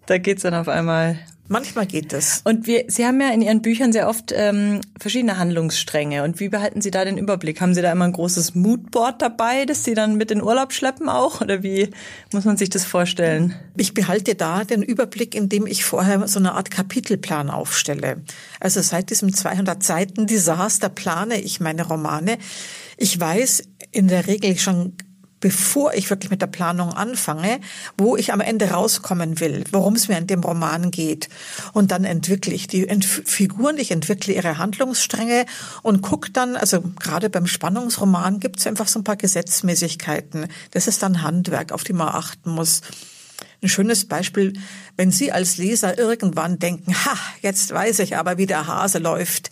da 0.06 0.18
geht's 0.18 0.42
dann 0.42 0.54
auf 0.54 0.68
einmal. 0.68 1.18
Manchmal 1.46 1.84
geht 1.84 2.14
es. 2.14 2.40
Und 2.44 2.66
wir, 2.66 2.84
Sie 2.88 3.04
haben 3.04 3.20
ja 3.20 3.28
in 3.28 3.42
Ihren 3.42 3.60
Büchern 3.60 3.92
sehr 3.92 4.08
oft 4.08 4.32
ähm, 4.34 4.80
verschiedene 4.98 5.36
Handlungsstränge. 5.36 6.24
Und 6.24 6.40
wie 6.40 6.48
behalten 6.48 6.80
Sie 6.80 6.90
da 6.90 7.04
den 7.04 7.18
Überblick? 7.18 7.60
Haben 7.60 7.74
Sie 7.74 7.82
da 7.82 7.92
immer 7.92 8.06
ein 8.06 8.12
großes 8.12 8.54
Moodboard 8.54 9.20
dabei, 9.20 9.66
das 9.66 9.84
Sie 9.84 9.92
dann 9.92 10.16
mit 10.16 10.30
in 10.30 10.42
Urlaub 10.42 10.72
schleppen 10.72 11.10
auch? 11.10 11.42
Oder 11.42 11.62
wie 11.62 11.90
muss 12.32 12.46
man 12.46 12.56
sich 12.56 12.70
das 12.70 12.86
vorstellen? 12.86 13.54
Ich 13.76 13.92
behalte 13.92 14.34
da 14.36 14.64
den 14.64 14.82
Überblick, 14.82 15.34
indem 15.34 15.66
ich 15.66 15.84
vorher 15.84 16.26
so 16.28 16.38
eine 16.38 16.54
Art 16.54 16.70
Kapitelplan 16.70 17.50
aufstelle. 17.50 18.22
Also 18.58 18.80
seit 18.80 19.10
diesem 19.10 19.34
200 19.34 19.82
Seiten 19.82 20.26
Desaster 20.26 20.88
plane 20.88 21.42
ich 21.42 21.60
meine 21.60 21.86
Romane. 21.86 22.38
Ich 22.96 23.20
weiß 23.20 23.64
in 23.92 24.08
der 24.08 24.26
Regel 24.26 24.56
schon 24.56 24.94
bevor 25.44 25.92
ich 25.92 26.08
wirklich 26.08 26.30
mit 26.30 26.40
der 26.40 26.46
Planung 26.46 26.94
anfange, 26.94 27.60
wo 27.98 28.16
ich 28.16 28.32
am 28.32 28.40
Ende 28.40 28.70
rauskommen 28.70 29.40
will, 29.40 29.62
worum 29.72 29.94
es 29.94 30.08
mir 30.08 30.16
in 30.16 30.26
dem 30.26 30.40
Roman 30.40 30.90
geht. 30.90 31.28
Und 31.74 31.90
dann 31.90 32.04
entwickle 32.04 32.54
ich 32.54 32.66
die 32.66 32.88
Ent 32.88 33.04
Figuren, 33.04 33.76
ich 33.76 33.90
entwickle 33.90 34.32
ihre 34.32 34.56
Handlungsstränge 34.56 35.44
und 35.82 36.00
gucke 36.00 36.30
dann, 36.30 36.56
also 36.56 36.80
gerade 36.98 37.28
beim 37.28 37.46
Spannungsroman 37.46 38.40
gibt 38.40 38.58
es 38.58 38.66
einfach 38.66 38.88
so 38.88 39.00
ein 39.00 39.04
paar 39.04 39.16
Gesetzmäßigkeiten. 39.16 40.46
Das 40.70 40.88
ist 40.88 41.02
dann 41.02 41.20
Handwerk, 41.20 41.72
auf 41.72 41.84
die 41.84 41.92
man 41.92 42.08
achten 42.08 42.50
muss. 42.50 42.80
Ein 43.62 43.68
schönes 43.68 44.06
Beispiel, 44.06 44.54
wenn 44.96 45.10
Sie 45.10 45.30
als 45.30 45.58
Leser 45.58 45.98
irgendwann 45.98 46.58
denken, 46.58 46.94
ha, 47.04 47.18
jetzt 47.42 47.70
weiß 47.70 47.98
ich 47.98 48.16
aber, 48.16 48.38
wie 48.38 48.46
der 48.46 48.66
Hase 48.66 48.98
läuft 48.98 49.50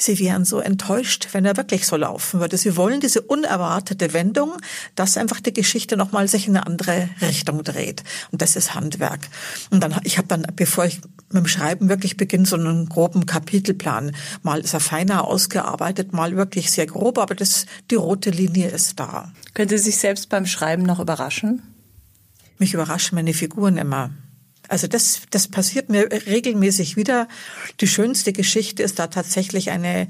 sie 0.00 0.18
wären 0.18 0.44
so 0.44 0.60
enttäuscht, 0.60 1.28
wenn 1.32 1.44
er 1.44 1.56
wirklich 1.56 1.86
so 1.86 1.96
laufen 1.96 2.40
würde. 2.40 2.56
Sie 2.56 2.76
wollen 2.76 3.00
diese 3.00 3.20
unerwartete 3.20 4.12
Wendung, 4.12 4.52
dass 4.94 5.16
einfach 5.16 5.40
die 5.40 5.52
Geschichte 5.52 5.96
nochmal 5.96 6.28
sich 6.28 6.46
in 6.48 6.56
eine 6.56 6.66
andere 6.66 7.08
Richtung 7.20 7.62
dreht. 7.62 8.02
Und 8.30 8.42
das 8.42 8.56
ist 8.56 8.74
Handwerk. 8.74 9.28
Und 9.70 9.82
dann, 9.82 10.00
ich 10.04 10.18
habe 10.18 10.28
dann, 10.28 10.46
bevor 10.56 10.84
ich 10.84 11.00
mit 11.32 11.44
dem 11.44 11.46
Schreiben 11.46 11.88
wirklich 11.88 12.16
beginne, 12.16 12.46
so 12.46 12.56
einen 12.56 12.88
groben 12.88 13.26
Kapitelplan. 13.26 14.12
Mal 14.42 14.60
ist 14.60 14.74
er 14.74 14.80
feiner 14.80 15.24
ausgearbeitet, 15.24 16.12
mal 16.12 16.36
wirklich 16.36 16.70
sehr 16.70 16.86
grob, 16.86 17.18
aber 17.18 17.34
das, 17.34 17.66
die 17.90 17.94
rote 17.94 18.30
Linie 18.30 18.68
ist 18.68 18.98
da. 18.98 19.32
Können 19.54 19.68
Sie 19.68 19.78
sich 19.78 19.98
selbst 19.98 20.28
beim 20.28 20.46
Schreiben 20.46 20.82
noch 20.82 20.98
überraschen? 20.98 21.62
Mich 22.58 22.74
überraschen 22.74 23.14
meine 23.16 23.32
Figuren 23.32 23.76
immer. 23.76 24.10
Also 24.70 24.86
das, 24.86 25.22
das 25.30 25.48
passiert 25.48 25.88
mir 25.88 26.08
regelmäßig 26.10 26.96
wieder. 26.96 27.26
Die 27.80 27.88
schönste 27.88 28.32
Geschichte 28.32 28.84
ist 28.84 29.00
da 29.00 29.08
tatsächlich 29.08 29.70
eine, 29.70 30.06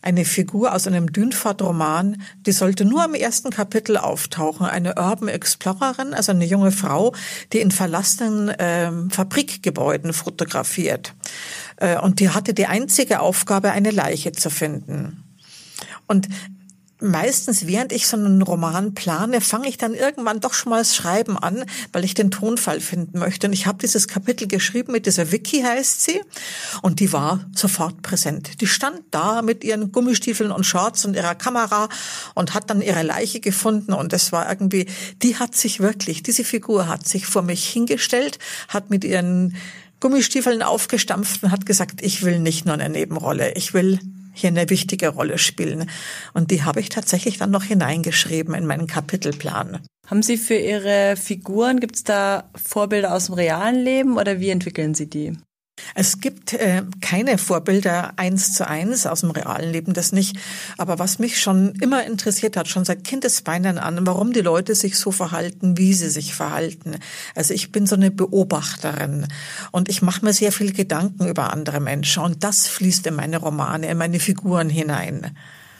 eine 0.00 0.24
Figur 0.24 0.72
aus 0.72 0.86
einem 0.86 1.10
Dünford-Roman, 1.12 2.22
die 2.46 2.52
sollte 2.52 2.84
nur 2.84 3.04
im 3.04 3.14
ersten 3.14 3.50
Kapitel 3.50 3.96
auftauchen. 3.96 4.64
Eine 4.64 4.94
Urban 4.94 5.28
Explorerin, 5.28 6.14
also 6.14 6.30
eine 6.30 6.44
junge 6.44 6.70
Frau, 6.70 7.14
die 7.52 7.58
in 7.58 7.72
verlassenen 7.72 8.48
äh, 8.50 8.92
Fabrikgebäuden 9.10 10.12
fotografiert. 10.12 11.12
Äh, 11.78 11.98
und 11.98 12.20
die 12.20 12.30
hatte 12.30 12.54
die 12.54 12.66
einzige 12.66 13.18
Aufgabe, 13.18 13.72
eine 13.72 13.90
Leiche 13.90 14.30
zu 14.30 14.50
finden. 14.50 15.24
Und 16.06 16.28
meistens, 17.00 17.66
während 17.66 17.92
ich 17.92 18.06
so 18.06 18.16
einen 18.16 18.42
Roman 18.42 18.94
plane, 18.94 19.40
fange 19.40 19.68
ich 19.68 19.76
dann 19.76 19.94
irgendwann 19.94 20.40
doch 20.40 20.54
schon 20.54 20.70
mal 20.70 20.78
das 20.78 20.96
Schreiben 20.96 21.38
an, 21.38 21.64
weil 21.92 22.04
ich 22.04 22.14
den 22.14 22.30
Tonfall 22.30 22.80
finden 22.80 23.18
möchte. 23.18 23.46
Und 23.46 23.52
ich 23.52 23.66
habe 23.66 23.78
dieses 23.78 24.08
Kapitel 24.08 24.48
geschrieben 24.48 24.92
mit 24.92 25.06
dieser 25.06 25.30
Vicky 25.30 25.62
heißt 25.62 26.02
sie 26.02 26.20
und 26.82 27.00
die 27.00 27.12
war 27.12 27.44
sofort 27.54 28.02
präsent. 28.02 28.60
Die 28.60 28.66
stand 28.66 29.02
da 29.10 29.42
mit 29.42 29.64
ihren 29.64 29.92
Gummistiefeln 29.92 30.50
und 30.50 30.64
Shorts 30.64 31.04
und 31.04 31.14
ihrer 31.14 31.34
Kamera 31.34 31.88
und 32.34 32.54
hat 32.54 32.70
dann 32.70 32.80
ihre 32.80 33.02
Leiche 33.02 33.40
gefunden 33.40 33.92
und 33.92 34.12
es 34.12 34.32
war 34.32 34.48
irgendwie, 34.48 34.86
die 35.22 35.36
hat 35.36 35.54
sich 35.54 35.80
wirklich, 35.80 36.22
diese 36.22 36.44
Figur 36.44 36.88
hat 36.88 37.06
sich 37.06 37.26
vor 37.26 37.42
mich 37.42 37.66
hingestellt, 37.68 38.38
hat 38.68 38.90
mit 38.90 39.04
ihren 39.04 39.56
Gummistiefeln 40.00 40.62
aufgestampft 40.62 41.42
und 41.42 41.50
hat 41.50 41.66
gesagt, 41.66 42.02
ich 42.02 42.22
will 42.22 42.38
nicht 42.38 42.64
nur 42.64 42.74
eine 42.74 42.88
Nebenrolle, 42.88 43.52
ich 43.54 43.74
will 43.74 43.98
hier 44.36 44.48
eine 44.48 44.68
wichtige 44.68 45.08
Rolle 45.08 45.38
spielen. 45.38 45.90
Und 46.34 46.50
die 46.50 46.62
habe 46.62 46.80
ich 46.80 46.90
tatsächlich 46.90 47.38
dann 47.38 47.50
noch 47.50 47.64
hineingeschrieben 47.64 48.54
in 48.54 48.66
meinen 48.66 48.86
Kapitelplan. 48.86 49.80
Haben 50.06 50.22
Sie 50.22 50.36
für 50.36 50.54
Ihre 50.54 51.16
Figuren, 51.16 51.80
gibt 51.80 51.96
es 51.96 52.04
da 52.04 52.50
Vorbilder 52.54 53.12
aus 53.14 53.26
dem 53.26 53.34
realen 53.34 53.82
Leben 53.82 54.18
oder 54.18 54.38
wie 54.38 54.50
entwickeln 54.50 54.94
Sie 54.94 55.08
die? 55.08 55.32
Es 55.94 56.20
gibt 56.20 56.54
äh, 56.54 56.82
keine 57.00 57.38
Vorbilder 57.38 58.14
eins 58.16 58.54
zu 58.54 58.66
eins 58.66 59.06
aus 59.06 59.20
dem 59.20 59.30
realen 59.30 59.70
Leben, 59.70 59.92
das 59.92 60.12
nicht. 60.12 60.36
Aber 60.78 60.98
was 60.98 61.18
mich 61.18 61.40
schon 61.40 61.74
immer 61.80 62.04
interessiert 62.04 62.56
hat, 62.56 62.68
schon 62.68 62.84
seit 62.84 63.04
Kindesbeinen 63.04 63.78
an, 63.78 64.06
warum 64.06 64.32
die 64.32 64.40
Leute 64.40 64.74
sich 64.74 64.98
so 64.98 65.12
verhalten, 65.12 65.76
wie 65.76 65.92
sie 65.92 66.08
sich 66.08 66.34
verhalten. 66.34 66.96
Also 67.34 67.52
ich 67.52 67.72
bin 67.72 67.86
so 67.86 67.94
eine 67.94 68.10
Beobachterin 68.10 69.26
und 69.70 69.88
ich 69.88 70.02
mache 70.02 70.24
mir 70.24 70.32
sehr 70.32 70.52
viel 70.52 70.72
Gedanken 70.72 71.28
über 71.28 71.52
andere 71.52 71.80
Menschen 71.80 72.22
und 72.22 72.42
das 72.42 72.66
fließt 72.68 73.06
in 73.06 73.14
meine 73.14 73.38
Romane, 73.38 73.88
in 73.88 73.98
meine 73.98 74.20
Figuren 74.20 74.70
hinein. 74.70 75.36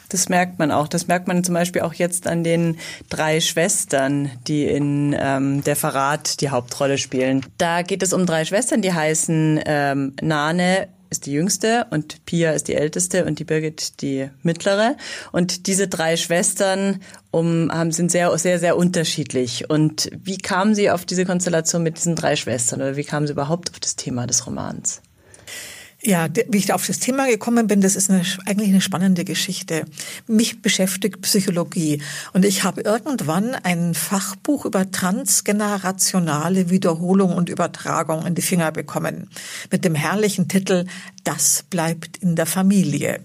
Das 0.09 0.29
merkt 0.29 0.59
man 0.59 0.71
auch. 0.71 0.89
Das 0.89 1.09
merkt 1.09 1.29
man 1.29 1.43
zum 1.45 1.55
Beispiel 1.55 1.83
auch 1.83 1.95
jetzt 1.95 2.27
an 2.27 2.45
den 2.45 2.79
drei 3.09 3.41
Schwestern, 3.41 4.31
die 4.47 4.65
in 4.65 5.17
ähm, 5.19 5.65
Der 5.65 5.77
Verrat 5.77 6.41
die 6.41 6.51
Hauptrolle 6.51 6.99
spielen. 6.99 7.45
Da 7.59 7.83
geht 7.83 8.03
es 8.03 8.13
um 8.13 8.27
drei 8.27 8.45
Schwestern, 8.45 8.83
die 8.83 8.93
heißen 8.93 9.61
ähm, 9.67 10.15
Nane, 10.21 10.89
ist 11.11 11.27
die 11.27 11.33
jüngste 11.33 11.87
und 11.91 12.25
Pia 12.27 12.53
ist 12.53 12.69
die 12.69 12.75
älteste 12.75 13.25
und 13.25 13.39
die 13.39 13.45
Birgit 13.45 14.01
die 14.03 14.29
mittlere. 14.43 14.97
Und 15.33 15.67
diese 15.67 15.89
drei 15.89 16.17
Schwestern 16.17 17.01
um, 17.31 17.71
haben, 17.73 17.93
sind 17.93 18.11
sehr, 18.11 18.37
sehr, 18.39 18.59
sehr 18.59 18.77
unterschiedlich. 18.77 19.71
Und 19.71 20.11
wie 20.25 20.39
kamen 20.39 20.75
Sie 20.75 20.91
auf 20.91 21.05
diese 21.05 21.25
Konstellation 21.25 21.83
mit 21.83 21.97
diesen 21.99 22.17
drei 22.17 22.37
Schwestern 22.37 22.81
oder 22.81 22.97
wie 22.97 23.05
kamen 23.05 23.27
Sie 23.27 23.33
überhaupt 23.33 23.71
auf 23.71 23.81
das 23.81 23.97
Thema 23.97 24.27
des 24.27 24.47
Romans? 24.47 25.01
Ja, 26.07 26.29
wie 26.49 26.59
ich 26.59 26.67
da 26.67 26.77
auf 26.77 26.87
das 26.87 27.01
Thema 27.01 27.27
gekommen 27.27 27.67
bin, 27.67 27.81
das 27.81 27.97
ist 27.97 28.11
eine, 28.11 28.23
eigentlich 28.45 28.69
eine 28.69 28.81
spannende 28.81 29.25
Geschichte. 29.25 29.87
Mich 30.29 30.63
beschäftigt 30.63 31.21
Psychologie 31.23 32.01
und 32.33 32.45
ich 32.45 32.63
habe 32.63 32.83
irgendwann 32.83 33.57
ein 33.57 33.93
Fachbuch 33.93 34.67
über 34.67 34.89
transgenerationale 34.89 36.71
Wiederholung 36.71 37.35
und 37.35 37.49
Übertragung 37.49 38.25
in 38.25 38.37
die 38.37 38.43
Finger 38.43 38.71
bekommen 38.71 39.31
mit 39.73 39.85
dem 39.85 39.97
herrlichen 39.97 40.47
Titel 40.47 40.87
Das 41.25 41.65
bleibt 41.71 42.19
in 42.19 42.37
der 42.37 42.47
Familie. 42.47 43.25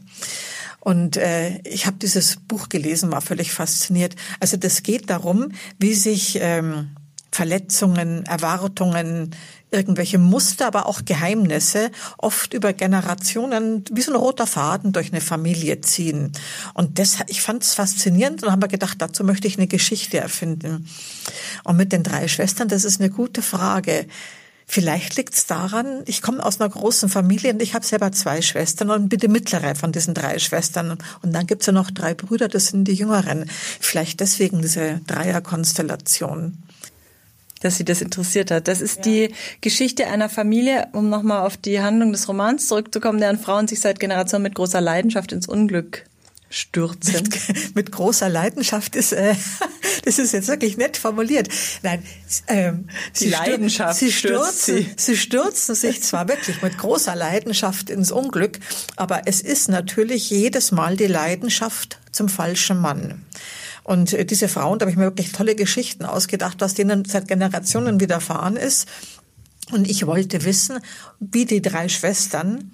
Und 0.80 1.18
äh, 1.18 1.60
ich 1.60 1.86
habe 1.86 1.98
dieses 1.98 2.38
Buch 2.38 2.68
gelesen, 2.68 3.12
war 3.12 3.22
völlig 3.22 3.54
fasziniert. 3.54 4.16
Also 4.40 4.58
das 4.58 4.82
geht 4.82 5.12
darum, 5.12 5.52
wie 5.78 5.94
sich 5.94 6.40
ähm, 6.42 6.96
Verletzungen, 7.32 8.26
Erwartungen, 8.26 9.36
irgendwelche 9.72 10.18
Muster, 10.18 10.68
aber 10.68 10.86
auch 10.86 11.06
Geheimnisse 11.06 11.92
oft 12.18 12.54
über 12.54 12.74
Generationen 12.74 13.86
wie 13.92 14.02
so 14.02 14.12
ein 14.12 14.18
roter 14.18 14.46
Faden 14.46 14.92
durch 14.92 15.12
eine 15.12 15.22
Familie 15.22 15.82
ziehen. 15.82 16.34
Und 16.74 17.00
das, 17.00 17.20
ich 17.28 17.42
fand 17.42 17.64
es 17.64 17.74
faszinierend 17.74 18.44
und 18.44 18.52
habe 18.52 18.68
gedacht, 18.68 19.02
dazu 19.02 19.24
möchte 19.24 19.48
ich 19.48 19.58
eine 19.58 19.68
Geschichte 19.68 20.20
erfinden. 20.20 20.88
Und 21.64 21.78
mit 21.78 21.94
den 21.94 22.04
drei 22.04 22.28
Schwestern, 22.28 22.68
das 22.68 22.84
ist 22.84 23.00
eine 23.00 23.10
gute 23.10 23.42
Frage. 23.42 24.08
Vielleicht 24.68 25.18
liegt 25.18 25.34
es 25.34 25.48
daran, 25.48 26.04
ich 26.06 26.22
komme 26.22 26.46
aus 26.46 26.62
einer 26.62 26.70
großen 26.70 27.10
Familie 27.10 27.52
und 27.52 27.62
ich 27.62 27.74
habe 27.74 27.86
selber 27.86 28.12
zwei 28.14 28.42
Schwestern 28.42 28.90
und 28.90 29.10
bin 29.10 29.20
die 29.20 29.28
mittlere 29.28 29.76
von 29.76 29.92
diesen 29.92 30.14
drei 30.14 30.40
Schwestern. 30.40 30.98
Und 31.22 31.34
dann 31.34 31.46
gibt's 31.46 31.66
ja 31.66 31.74
noch 31.74 31.92
drei 31.92 32.14
Brüder, 32.14 32.48
das 32.48 32.68
sind 32.68 32.86
die 32.86 32.94
jüngeren. 32.94 33.50
Vielleicht 33.80 34.22
deswegen 34.22 34.62
diese 34.62 35.02
Dreierkonstellation 35.08 36.58
dass 37.62 37.78
sie 37.78 37.86
das 37.86 38.02
interessiert 38.02 38.52
hat. 38.52 38.68
Das 38.68 38.82
ist 38.82 38.98
ja. 38.98 39.02
die 39.04 39.30
Geschichte 39.62 40.08
einer 40.08 40.30
Familie, 40.30 40.88
um 40.94 41.10
nochmal 41.10 41.46
auf 41.46 41.58
die 41.58 41.80
Handlung 41.80 42.12
des 42.12 42.28
Romans 42.28 42.68
zurückzukommen, 42.68 43.20
deren 43.20 43.40
Frauen 43.40 43.68
sich 43.68 43.80
seit 43.80 44.00
Generationen 44.00 44.44
mit 44.44 44.56
großer 44.56 44.82
Leidenschaft 44.82 45.32
ins 45.32 45.48
Unglück 45.48 46.04
stürzen. 46.52 47.14
Mit, 47.14 47.76
mit 47.76 47.92
großer 47.92 48.30
Leidenschaft 48.30 48.96
ist, 48.96 49.14
äh, 49.14 49.36
das 50.06 50.20
ist 50.20 50.34
jetzt 50.34 50.48
wirklich 50.50 50.78
nett 50.78 50.98
formuliert. 50.98 51.48
Nein, 51.82 52.04
ähm, 52.48 52.90
die 53.16 53.26
sie 53.26 53.30
Leidenschaft 53.30 53.98
sie 53.98 54.12
stürzen, 54.12 54.78
sie. 54.78 54.94
sie 54.98 55.18
stürzen 55.18 55.76
sich 55.76 56.04
zwar 56.04 56.28
wirklich 56.28 56.62
mit 56.62 56.78
großer 56.78 57.16
Leidenschaft 57.16 57.90
ins 57.90 58.12
Unglück, 58.12 58.60
aber 58.98 59.22
es 59.26 59.42
ist 59.42 59.70
natürlich 59.70 60.30
jedes 60.30 60.72
Mal 60.72 60.98
die 60.98 61.08
Leidenschaft 61.08 62.00
zum 62.12 62.28
falschen 62.30 62.80
Mann. 62.80 63.26
Und 63.84 64.14
äh, 64.14 64.26
diese 64.26 64.48
Frauen, 64.48 64.80
da 64.80 64.84
habe 64.84 64.92
ich 64.92 64.98
mir 64.98 65.06
wirklich 65.06 65.32
tolle 65.32 65.56
Geschichten 65.56 66.06
ausgedacht, 66.06 66.58
was 66.60 66.74
denen 66.74 67.06
seit 67.06 67.28
Generationen 67.28 68.00
widerfahren 68.00 68.56
ist. 68.56 68.88
Und 69.72 69.90
ich 69.90 70.06
wollte 70.06 70.44
wissen, 70.44 70.80
wie 71.20 71.46
die 71.46 71.62
drei 71.62 71.88
Schwestern 71.88 72.72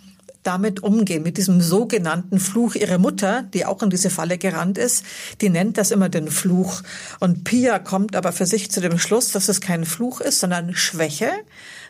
damit 0.48 0.82
umgehen, 0.82 1.24
mit 1.24 1.38
diesem 1.38 1.60
sogenannten 1.60 2.40
Fluch. 2.40 2.76
Ihre 2.76 3.00
Mutter, 3.00 3.44
die 3.54 3.66
auch 3.66 3.84
in 3.84 3.90
diese 3.90 4.10
Falle 4.10 4.38
gerannt 4.38 4.78
ist, 4.78 5.04
die 5.42 5.50
nennt 5.50 5.78
das 5.78 5.92
immer 5.92 6.08
den 6.08 6.30
Fluch. 6.30 6.84
Und 7.20 7.44
Pia 7.44 7.80
kommt 7.80 8.16
aber 8.16 8.32
für 8.32 8.46
sich 8.46 8.72
zu 8.72 8.80
dem 8.80 8.98
Schluss, 8.98 9.32
dass 9.34 9.50
es 9.50 9.60
kein 9.60 9.84
Fluch 9.84 10.22
ist, 10.22 10.40
sondern 10.40 10.74
Schwäche, 10.74 11.32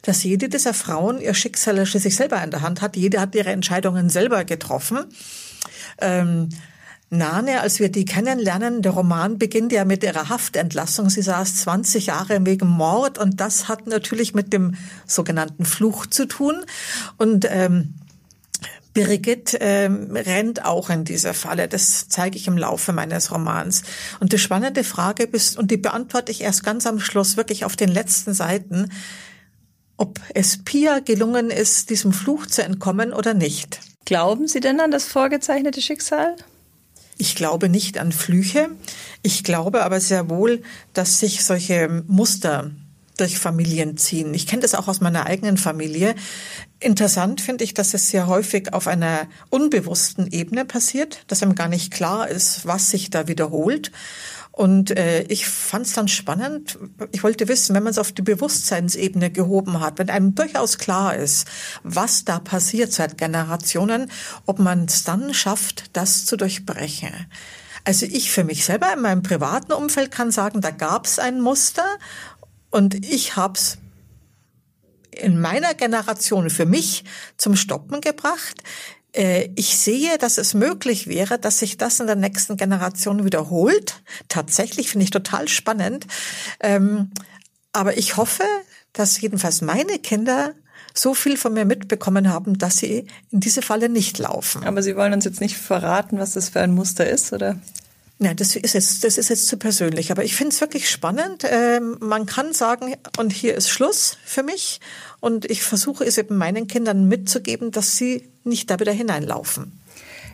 dass 0.02 0.24
jede 0.24 0.50
dieser 0.50 0.74
Frauen 0.74 1.22
ihr 1.22 1.36
Schicksal 1.36 1.86
schließlich 1.86 2.16
selber 2.16 2.44
in 2.44 2.50
der 2.50 2.62
Hand 2.62 2.82
hat. 2.82 2.96
Jede 2.98 3.22
hat 3.22 3.36
ihre 3.36 3.52
Entscheidungen 3.52 4.10
selber 4.10 4.44
getroffen. 4.44 5.06
Ähm, 6.02 6.50
Nane, 7.10 7.62
als 7.62 7.80
wir 7.80 7.90
die 7.90 8.04
kennenlernen, 8.04 8.82
der 8.82 8.92
Roman 8.92 9.38
beginnt 9.38 9.72
ja 9.72 9.86
mit 9.86 10.04
ihrer 10.04 10.28
Haftentlassung. 10.28 11.10
Sie 11.10 11.22
saß 11.22 11.56
20 11.58 12.08
Jahre 12.08 12.46
wegen 12.46 12.68
Mord 12.68 13.18
und 13.18 13.40
das 13.40 13.70
hat 13.70 13.88
natürlich 13.88 14.34
mit 14.34 14.52
dem 14.52 14.76
sogenannten 15.06 15.64
Fluch 15.64 16.06
zu 16.06 16.26
tun. 16.26 16.66
Und 17.18 17.48
ähm, 17.50 17.94
Birgit 18.94 19.56
ähm, 19.62 20.16
rennt 20.16 20.66
auch 20.66 20.90
in 20.90 21.06
dieser 21.06 21.34
Falle. 21.34 21.70
Das 21.70 22.10
zeige 22.10 22.36
ich 22.36 22.48
im 22.48 22.58
Laufe 22.58 22.92
meines 22.92 23.32
Romans. 23.32 23.84
Und 24.20 24.34
die 24.34 24.40
spannende 24.40 24.84
Frage 24.84 25.24
ist, 25.24 25.58
und 25.58 25.72
die 25.72 25.78
beantworte 25.78 26.32
ich 26.32 26.42
erst 26.42 26.66
ganz 26.66 26.86
am 26.86 27.00
Schluss, 27.00 27.38
wirklich 27.38 27.64
auf 27.64 27.78
den 27.78 27.90
letzten 27.90 28.34
Seiten, 28.34 28.92
ob 29.96 30.20
es 30.34 30.64
Pia 30.64 31.00
gelungen 31.00 31.52
ist, 31.52 31.90
diesem 31.90 32.12
Fluch 32.12 32.48
zu 32.48 32.64
entkommen 32.64 33.14
oder 33.14 33.34
nicht. 33.34 33.80
Glauben 34.04 34.48
Sie 34.48 34.60
denn 34.60 34.80
an 34.80 34.92
das 34.92 35.06
vorgezeichnete 35.06 35.82
Schicksal? 35.82 36.36
Ich 37.18 37.36
glaube 37.36 37.70
nicht 37.70 37.98
an 37.98 38.12
Flüche. 38.12 38.70
Ich 39.24 39.44
glaube 39.44 39.84
aber 39.84 40.00
sehr 40.00 40.30
wohl, 40.30 40.62
dass 40.94 41.20
sich 41.20 41.44
solche 41.44 42.04
Muster 42.08 42.72
durch 43.18 43.40
Familien 43.40 43.98
ziehen. 43.98 44.34
Ich 44.34 44.46
kenne 44.46 44.62
das 44.62 44.76
auch 44.76 44.88
aus 44.88 45.02
meiner 45.02 45.26
eigenen 45.26 45.58
Familie. 45.58 46.16
Interessant 46.80 47.42
finde 47.42 47.64
ich, 47.64 47.74
dass 47.74 47.96
es 47.96 48.10
sehr 48.10 48.28
häufig 48.28 48.74
auf 48.74 48.88
einer 48.88 49.28
unbewussten 49.50 50.28
Ebene 50.32 50.66
passiert, 50.66 51.24
dass 51.28 51.42
einem 51.42 51.56
gar 51.56 51.68
nicht 51.68 51.92
klar 51.92 52.28
ist, 52.28 52.68
was 52.68 52.92
sich 52.92 53.10
da 53.10 53.28
wiederholt. 53.28 53.92
Und 54.58 54.90
äh, 54.98 55.22
ich 55.28 55.48
fand 55.48 55.86
es 55.86 55.94
dann 55.94 56.08
spannend. 56.08 56.80
Ich 57.12 57.22
wollte 57.22 57.48
wissen, 57.48 57.76
wenn 57.76 57.84
man 57.84 57.92
es 57.92 58.00
auf 58.00 58.12
die 58.12 58.24
Bewusstseinsebene 58.24 59.30
gehoben 59.30 59.82
hat, 59.82 60.00
wenn 60.00 60.10
einem 60.10 60.34
durchaus 60.34 60.80
klar 60.80 61.16
ist, 61.16 61.48
was 61.84 62.26
da 62.26 62.40
passiert 62.40 62.92
seit 62.92 63.20
Generationen, 63.20 64.10
ob 64.48 64.58
man 64.58 64.86
es 64.86 65.04
dann 65.04 65.36
schafft, 65.36 65.96
das 65.96 66.26
zu 66.26 66.38
durchbrechen. 66.38 67.28
Also 67.84 68.08
ich 68.08 68.32
für 68.32 68.44
mich 68.44 68.66
selber 68.66 68.92
in 68.92 69.04
meinem 69.04 69.22
privaten 69.22 69.74
Umfeld 69.74 70.10
kann 70.10 70.32
sagen, 70.32 70.60
da 70.60 70.72
gab 70.72 71.06
es 71.06 71.20
ein 71.20 71.40
Muster 71.40 71.86
und 72.72 72.96
ich 73.06 73.36
habe 73.36 73.60
es 73.60 73.78
in 75.12 75.40
meiner 75.40 75.76
Generation 75.76 76.50
für 76.50 76.66
mich 76.66 77.04
zum 77.38 77.56
Stoppen 77.56 78.02
gebracht. 78.02 78.64
Äh, 79.18 79.50
ich 79.56 79.78
sehe, 79.78 80.18
dass 80.18 80.38
es 80.38 80.54
möglich 80.54 81.08
wäre, 81.08 81.40
dass 81.40 81.60
sich 81.60 81.78
das 81.78 82.00
in 82.00 82.08
der 82.08 82.16
nächsten 82.16 82.56
Generation 82.56 83.26
wiederholt. 83.26 84.02
Tatsächlich 84.30 84.90
finde 84.90 85.06
ich 85.06 85.12
total 85.12 85.48
spannend. 85.48 86.06
Ähm, 86.60 87.12
aber 87.74 87.98
ich 87.98 88.18
hoffe, 88.18 88.44
dass 88.94 89.20
jedenfalls 89.20 89.62
meine 89.62 90.00
Kinder 90.00 90.54
so 90.94 91.14
viel 91.14 91.38
von 91.38 91.54
mir 91.54 91.66
mitbekommen 91.66 92.30
haben, 92.30 92.58
dass 92.58 92.78
sie 92.78 93.06
in 93.32 93.40
diese 93.40 93.62
Falle 93.62 93.90
nicht 93.90 94.18
laufen. 94.18 94.64
Aber 94.64 94.82
Sie 94.82 94.96
wollen 94.96 95.14
uns 95.14 95.26
jetzt 95.26 95.42
nicht 95.42 95.58
verraten, 95.58 96.18
was 96.18 96.34
das 96.34 96.50
für 96.50 96.62
ein 96.62 96.74
Muster 96.74 97.08
ist, 97.08 97.34
oder? 97.34 97.60
Nein, 98.20 98.36
das 98.36 98.56
ist 98.56 98.74
jetzt, 98.74 99.04
das 99.04 99.18
ist 99.20 99.30
jetzt 99.30 99.48
zu 99.48 99.58
persönlich. 99.58 100.12
Aber 100.12 100.24
ich 100.24 100.36
finde 100.36 100.52
es 100.52 100.62
wirklich 100.62 100.90
spannend. 100.90 101.44
Ähm, 101.50 101.98
man 102.00 102.26
kann 102.26 102.52
sagen, 102.52 102.96
und 103.18 103.32
hier 103.32 103.54
ist 103.56 103.70
Schluss 103.70 104.18
für 104.26 104.42
mich. 104.42 104.80
Und 105.20 105.46
ich 105.46 105.62
versuche 105.62 106.04
es 106.04 106.18
eben 106.18 106.38
meinen 106.38 106.68
Kindern 106.68 107.08
mitzugeben, 107.08 107.72
dass 107.72 107.96
sie 107.96 108.28
nicht 108.44 108.72
da 108.72 108.80
wieder 108.80 108.92
hineinlaufen. 108.92 109.80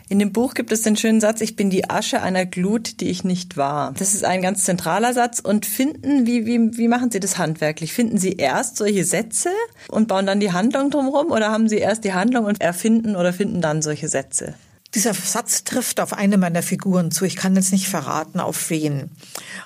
In 0.08 0.18
dem 0.18 0.32
Buch 0.32 0.52
gibt 0.52 0.70
es 0.70 0.82
den 0.82 0.96
schönen 0.96 1.20
Satz, 1.20 1.40
ich 1.40 1.56
bin 1.56 1.70
die 1.70 1.88
Asche 1.88 2.20
einer 2.20 2.44
Glut, 2.44 3.00
die 3.00 3.08
ich 3.08 3.24
nicht 3.24 3.56
war. 3.56 3.94
Das 3.98 4.12
ist 4.12 4.24
ein 4.24 4.42
ganz 4.42 4.64
zentraler 4.64 5.14
Satz. 5.14 5.40
Und 5.40 5.64
finden, 5.64 6.26
wie, 6.26 6.44
wie, 6.44 6.76
wie 6.76 6.88
machen 6.88 7.10
Sie 7.10 7.20
das 7.20 7.38
handwerklich? 7.38 7.92
Finden 7.92 8.18
Sie 8.18 8.32
erst 8.32 8.76
solche 8.76 9.04
Sätze 9.04 9.50
und 9.88 10.08
bauen 10.08 10.26
dann 10.26 10.40
die 10.40 10.52
Handlung 10.52 10.90
drumherum? 10.90 11.30
Oder 11.30 11.50
haben 11.50 11.68
Sie 11.68 11.78
erst 11.78 12.04
die 12.04 12.12
Handlung 12.12 12.44
und 12.46 12.60
erfinden 12.60 13.16
oder 13.16 13.32
finden 13.32 13.60
dann 13.60 13.80
solche 13.82 14.08
Sätze? 14.08 14.54
Dieser 14.94 15.14
Satz 15.14 15.64
trifft 15.64 16.00
auf 16.00 16.12
eine 16.12 16.38
meiner 16.38 16.62
Figuren 16.62 17.10
zu. 17.10 17.24
Ich 17.24 17.36
kann 17.36 17.56
jetzt 17.56 17.72
nicht 17.72 17.88
verraten, 17.88 18.40
auf 18.40 18.70
wen. 18.70 19.10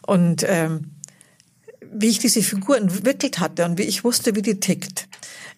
Und 0.06 0.44
ähm, 0.47 0.92
wie 1.92 2.08
ich 2.08 2.18
diese 2.18 2.42
Figur 2.42 2.76
entwickelt 2.76 3.38
hatte 3.38 3.64
und 3.64 3.78
wie 3.78 3.82
ich 3.82 4.04
wusste, 4.04 4.35
wie 4.35 4.42
die 4.42 4.61
tickt, 4.61 5.08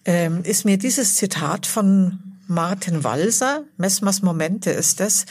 ähm, 0.05 0.43
ist 0.43 0.65
mir 0.65 0.77
dieses 0.77 1.15
Zitat 1.15 1.65
von 1.65 2.19
Martin 2.47 3.03
Walser, 3.03 3.63
Messmers 3.77 4.21
Momente 4.21 4.71
ist 4.71 4.99
es, 4.99 5.25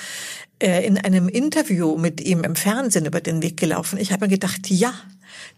äh, 0.59 0.87
in 0.87 0.97
einem 0.99 1.29
Interview 1.29 1.97
mit 1.97 2.21
ihm 2.21 2.45
im 2.45 2.57
Fernsehen 2.57 3.07
über 3.07 3.21
den 3.21 3.43
Weg 3.43 3.57
gelaufen. 3.59 3.99
Ich 3.99 4.13
habe 4.13 4.27
mir 4.27 4.31
gedacht, 4.31 4.71
ja, 4.71 4.93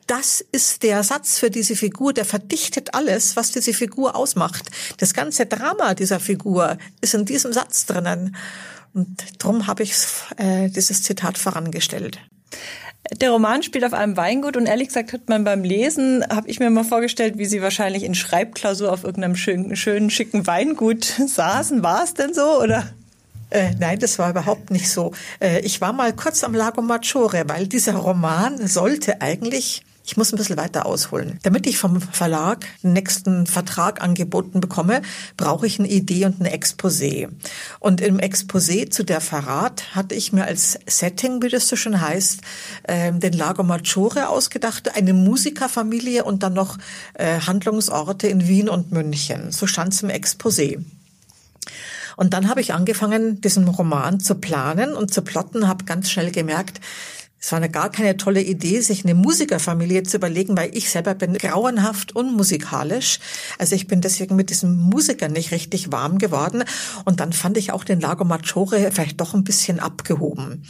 das 0.07 0.45
ist 0.53 0.83
der 0.83 1.03
Satz 1.03 1.39
für 1.39 1.51
diese 1.51 1.77
Figur, 1.77 2.13
der 2.13 2.25
verdichtet 2.25 2.95
alles, 2.95 3.37
was 3.37 3.53
diese 3.53 3.73
Figur 3.73 4.17
ausmacht. 4.17 4.71
Das 4.99 5.15
ganze 5.15 5.47
Drama 5.47 5.95
dieser 5.95 6.21
Figur 6.21 6.79
ist 7.01 7.15
in 7.15 7.25
diesem 7.25 7.53
Satz 7.53 7.87
drinnen. 7.87 8.37
Und 8.95 9.25
darum 9.39 9.67
habe 9.67 9.83
ich 9.83 9.95
äh, 10.37 10.69
dieses 10.69 11.03
Zitat 11.03 11.39
vorangestellt. 11.39 12.19
Der 13.21 13.31
Roman 13.31 13.63
spielt 13.63 13.85
auf 13.85 13.95
einem 13.95 14.17
Weingut 14.17 14.57
und 14.57 14.67
ehrlich 14.67 14.89
gesagt 14.89 15.13
hat 15.13 15.29
man 15.29 15.45
beim 15.45 15.65
Lesen, 15.65 16.25
habe 16.31 16.49
ich 16.49 16.61
mir 16.61 16.71
mal 16.71 16.85
vorgestellt, 16.85 17.37
wie 17.37 17.47
Sie 17.47 17.61
wahrscheinlich 17.61 18.05
in 18.05 18.15
Schreibklausur 18.15 18.93
auf 18.93 19.05
irgendeinem 19.05 19.35
schönen, 19.35 19.77
schönen 19.77 20.11
schicken 20.11 20.47
Weingut 20.47 21.05
saßen. 21.27 21.83
War 21.83 22.05
es 22.05 22.15
denn 22.15 22.33
so 22.33 22.61
oder? 22.61 22.93
Äh, 23.53 23.75
nein, 23.79 23.99
das 23.99 24.19
war 24.19 24.31
überhaupt 24.31 24.71
nicht 24.71 24.91
so. 24.91 25.13
Äh, 25.39 25.61
ich 25.61 25.81
war 25.83 25.93
mal 25.93 26.15
kurz 26.15 26.43
am 26.43 26.55
Lago 26.55 26.81
Maggiore, 26.81 27.45
weil 27.49 27.67
dieser 27.67 27.95
Roman 27.95 28.67
sollte 28.67 29.21
eigentlich 29.21 29.85
ich 30.05 30.17
muss 30.17 30.33
ein 30.33 30.37
bisschen 30.37 30.57
weiter 30.57 30.85
ausholen. 30.85 31.39
Damit 31.45 31.65
ich 31.69 31.79
vom 31.79 32.01
Verlag 32.01 32.67
den 32.83 32.93
nächsten 32.93 33.47
Vertrag 33.47 34.03
angeboten 34.03 34.61
bekomme, 34.61 35.03
brauche 35.37 35.65
ich 35.65 35.79
eine 35.79 35.89
Idee 35.89 36.25
und 36.25 36.41
ein 36.41 36.47
Exposé. 36.47 37.29
Und 37.79 38.01
im 38.01 38.19
Exposé 38.19 38.91
zu 38.91 39.05
der 39.05 39.21
Verrat 39.21 39.95
hatte 39.95 40.17
ich 40.17 40.33
mir 40.33 40.45
als 40.45 40.77
Setting, 40.87 41.41
wie 41.41 41.49
das 41.49 41.69
so 41.69 41.77
schon 41.77 42.01
heißt, 42.01 42.41
äh, 42.83 43.13
den 43.13 43.33
Lago 43.33 43.63
Maggiore 43.63 44.29
ausgedacht, 44.29 44.97
eine 44.97 45.13
Musikerfamilie 45.13 46.25
und 46.25 46.43
dann 46.43 46.55
noch 46.55 46.79
äh, 47.15 47.39
Handlungsorte 47.39 48.27
in 48.27 48.49
Wien 48.49 48.69
und 48.69 48.91
München. 48.91 49.53
So 49.53 49.69
stand 49.69 49.95
es 49.95 50.03
im 50.03 50.11
Exposé. 50.11 50.83
Und 52.17 52.35
dann 52.35 52.49
habe 52.49 52.61
ich 52.61 52.75
angefangen, 52.75 53.41
diesen 53.41 53.69
Roman 53.69 54.21
zu 54.21 54.35
planen 54.37 54.95
und 54.95 55.13
zu 55.13 55.23
plotten, 55.23 55.69
habe 55.69 55.85
ganz 55.85 56.11
schnell 56.11 56.31
gemerkt, 56.31 56.81
es 57.43 57.51
war 57.51 57.57
eine 57.57 57.69
gar 57.69 57.91
keine 57.91 58.17
tolle 58.17 58.41
Idee, 58.41 58.81
sich 58.83 59.05
eine 59.05 59.15
Musikerfamilie 59.15 60.05
zu 60.05 60.19
überlegen, 60.19 60.57
weil 60.57 60.71
ich 60.77 60.91
selber 60.91 61.15
bin 61.15 61.35
grauenhaft 61.35 62.15
unmusikalisch. 62.15 63.19
Also 63.59 63.75
ich 63.75 63.89
bin 63.89 64.01
deswegen 64.01 64.37
mit 64.37 64.51
diesem 64.51 64.77
Musiker 64.77 65.29
nicht 65.29 65.51
richtig 65.51 65.91
warm 65.91 66.19
geworden. 66.19 66.63
Und 67.05 67.19
dann 67.19 67.33
fand 67.33 67.57
ich 67.57 67.73
auch 67.73 67.83
den 67.83 68.01
Lago 68.01 68.25
Maggiore 68.25 68.93
vielleicht 68.93 69.21
doch 69.21 69.35
ein 69.35 69.43
bisschen 69.43 69.81
abgehoben. 69.81 70.63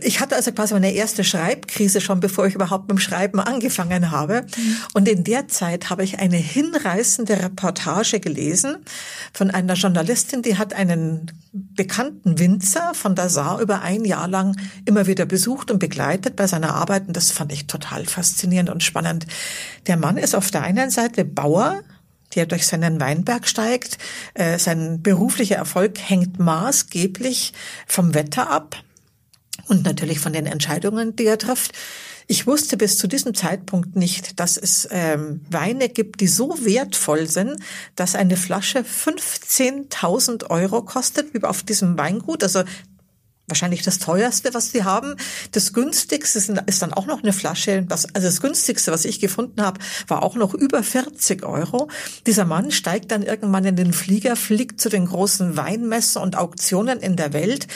Ich 0.00 0.20
hatte 0.20 0.36
also 0.36 0.52
quasi 0.52 0.74
meine 0.74 0.92
erste 0.92 1.24
Schreibkrise 1.24 2.00
schon, 2.00 2.20
bevor 2.20 2.46
ich 2.46 2.54
überhaupt 2.54 2.84
mit 2.84 2.92
dem 2.92 3.00
Schreiben 3.00 3.40
angefangen 3.40 4.12
habe. 4.12 4.46
Und 4.94 5.08
in 5.08 5.24
der 5.24 5.48
Zeit 5.48 5.90
habe 5.90 6.04
ich 6.04 6.20
eine 6.20 6.36
hinreißende 6.36 7.42
Reportage 7.42 8.20
gelesen 8.20 8.76
von 9.32 9.50
einer 9.50 9.74
Journalistin, 9.74 10.42
die 10.42 10.56
hat 10.56 10.72
einen 10.72 11.32
bekannten 11.52 12.38
Winzer 12.38 12.94
von 12.94 13.16
der 13.16 13.28
Saar 13.28 13.60
über 13.60 13.82
ein 13.82 14.04
Jahr 14.04 14.28
lang 14.28 14.56
immer 14.84 15.08
wieder 15.08 15.26
besucht 15.26 15.72
und 15.72 15.79
begleitet 15.80 16.36
bei 16.36 16.46
seiner 16.46 16.76
Arbeit. 16.76 17.08
Und 17.08 17.16
das 17.16 17.32
fand 17.32 17.50
ich 17.52 17.66
total 17.66 18.06
faszinierend 18.06 18.70
und 18.70 18.84
spannend. 18.84 19.26
Der 19.88 19.96
Mann 19.96 20.16
ist 20.16 20.36
auf 20.36 20.52
der 20.52 20.62
einen 20.62 20.90
Seite 20.90 21.24
Bauer, 21.24 21.82
der 22.36 22.46
durch 22.46 22.68
seinen 22.68 23.00
Weinberg 23.00 23.48
steigt. 23.48 23.98
Äh, 24.34 24.60
sein 24.60 25.02
beruflicher 25.02 25.56
Erfolg 25.56 25.98
hängt 25.98 26.38
maßgeblich 26.38 27.52
vom 27.88 28.14
Wetter 28.14 28.48
ab 28.48 28.76
und 29.66 29.84
natürlich 29.84 30.20
von 30.20 30.32
den 30.32 30.46
Entscheidungen, 30.46 31.16
die 31.16 31.26
er 31.26 31.38
trifft. 31.38 31.72
Ich 32.30 32.46
wusste 32.46 32.76
bis 32.76 32.96
zu 32.96 33.08
diesem 33.08 33.34
Zeitpunkt 33.34 33.96
nicht, 33.96 34.38
dass 34.38 34.56
es 34.56 34.86
ähm, 34.92 35.40
Weine 35.50 35.88
gibt, 35.88 36.20
die 36.20 36.28
so 36.28 36.64
wertvoll 36.64 37.26
sind, 37.26 37.56
dass 37.96 38.14
eine 38.14 38.36
Flasche 38.36 38.84
15.000 38.84 40.48
Euro 40.48 40.82
kostet, 40.82 41.34
wie 41.34 41.42
auf 41.42 41.64
diesem 41.64 41.98
Weingut. 41.98 42.44
Also 42.44 42.62
wahrscheinlich 43.50 43.82
das 43.82 43.98
teuerste, 43.98 44.54
was 44.54 44.72
sie 44.72 44.84
haben. 44.84 45.16
Das 45.52 45.72
günstigste 45.72 46.38
ist 46.66 46.82
dann 46.82 46.92
auch 46.92 47.06
noch 47.06 47.22
eine 47.22 47.32
Flasche. 47.32 47.86
Also 47.90 48.08
das 48.14 48.40
günstigste, 48.40 48.92
was 48.92 49.04
ich 49.04 49.20
gefunden 49.20 49.62
habe, 49.62 49.80
war 50.08 50.22
auch 50.22 50.36
noch 50.36 50.54
über 50.54 50.82
40 50.82 51.44
Euro. 51.44 51.88
Dieser 52.26 52.44
Mann 52.44 52.70
steigt 52.70 53.10
dann 53.10 53.22
irgendwann 53.22 53.64
in 53.64 53.76
den 53.76 53.92
Flieger, 53.92 54.36
fliegt 54.36 54.80
zu 54.80 54.88
den 54.88 55.06
großen 55.06 55.56
Weinmessen 55.56 56.22
und 56.22 56.36
Auktionen 56.36 57.00
in 57.00 57.16
der 57.16 57.32
Welt 57.32 57.66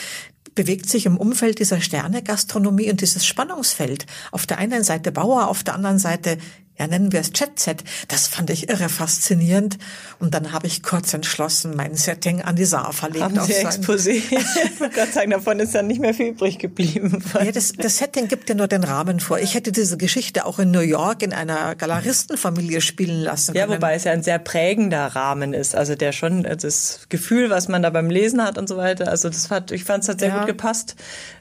bewegt 0.55 0.89
sich 0.89 1.05
im 1.05 1.17
Umfeld 1.17 1.59
dieser 1.59 1.81
Sterne-Gastronomie 1.81 2.89
und 2.89 3.01
dieses 3.01 3.25
Spannungsfeld. 3.25 4.05
Auf 4.31 4.45
der 4.45 4.57
einen 4.57 4.85
Seite 4.85 5.11
Bauer, 5.11 5.49
auf 5.49 5.63
der 5.63 5.75
anderen 5.75 5.99
Seite 5.99 6.37
ja, 6.77 6.87
nennen 6.87 7.13
wir 7.13 7.21
es 7.21 7.31
Chat-Set. 7.31 7.83
Das 8.09 8.27
fand 8.27 8.49
ich 8.49 8.67
irre 8.69 8.89
faszinierend. 8.89 9.77
Und 10.19 10.33
dann 10.33 10.51
habe 10.51 10.67
ich 10.67 10.83
kurz 10.83 11.13
entschlossen, 11.13 11.73
mein 11.75 11.95
Setting 11.95 12.41
an 12.41 12.57
die 12.57 12.65
Saar 12.65 12.91
verlegt. 12.91 13.23
Haben 13.23 13.39
Sie 13.39 13.53
Exposé? 13.53 14.09
ich 14.29 14.79
wollte 14.79 14.93
gerade 14.93 15.11
sagen, 15.11 15.31
davon 15.31 15.59
ist 15.59 15.73
dann 15.73 15.87
nicht 15.87 16.01
mehr 16.01 16.13
viel 16.13 16.27
übrig 16.27 16.59
geblieben. 16.59 17.23
Ja, 17.33 17.51
das, 17.51 17.71
das 17.73 17.97
Setting 17.97 18.27
gibt 18.27 18.49
ja 18.49 18.55
nur 18.55 18.67
den 18.67 18.83
Rahmen 18.83 19.21
vor. 19.21 19.39
Ich 19.39 19.53
hätte 19.53 19.71
diese 19.71 19.97
Geschichte 19.97 20.45
auch 20.45 20.59
in 20.59 20.71
New 20.71 20.81
York 20.81 21.21
in 21.23 21.31
einer 21.31 21.75
Galeristenfamilie 21.75 22.81
spielen 22.81 23.21
lassen 23.21 23.53
können. 23.53 23.69
Ja, 23.69 23.75
wobei 23.75 23.95
es 23.95 24.03
ja 24.03 24.11
ein 24.11 24.23
sehr 24.23 24.39
prägender 24.39 25.07
Rahmen 25.07 25.53
ist. 25.53 25.75
Also 25.75 25.95
der 25.95 26.11
schon, 26.11 26.45
also 26.45 26.67
das 26.67 27.05
Gefühl, 27.07 27.49
was 27.49 27.69
man 27.69 27.83
da 27.83 27.89
beim 27.89 28.09
Lesen 28.09 28.43
hat 28.43 28.57
und 28.57 28.67
so 28.67 28.75
weiter. 28.75 29.07
Also 29.07 29.29
das 29.29 29.49
hat, 29.49 29.71
ich 29.71 29.85
fand 29.85 30.03
es 30.03 30.09
hat 30.09 30.19
sehr 30.19 30.29
ja. 30.29 30.39
gut 30.39 30.47
gepasst. 30.47 30.95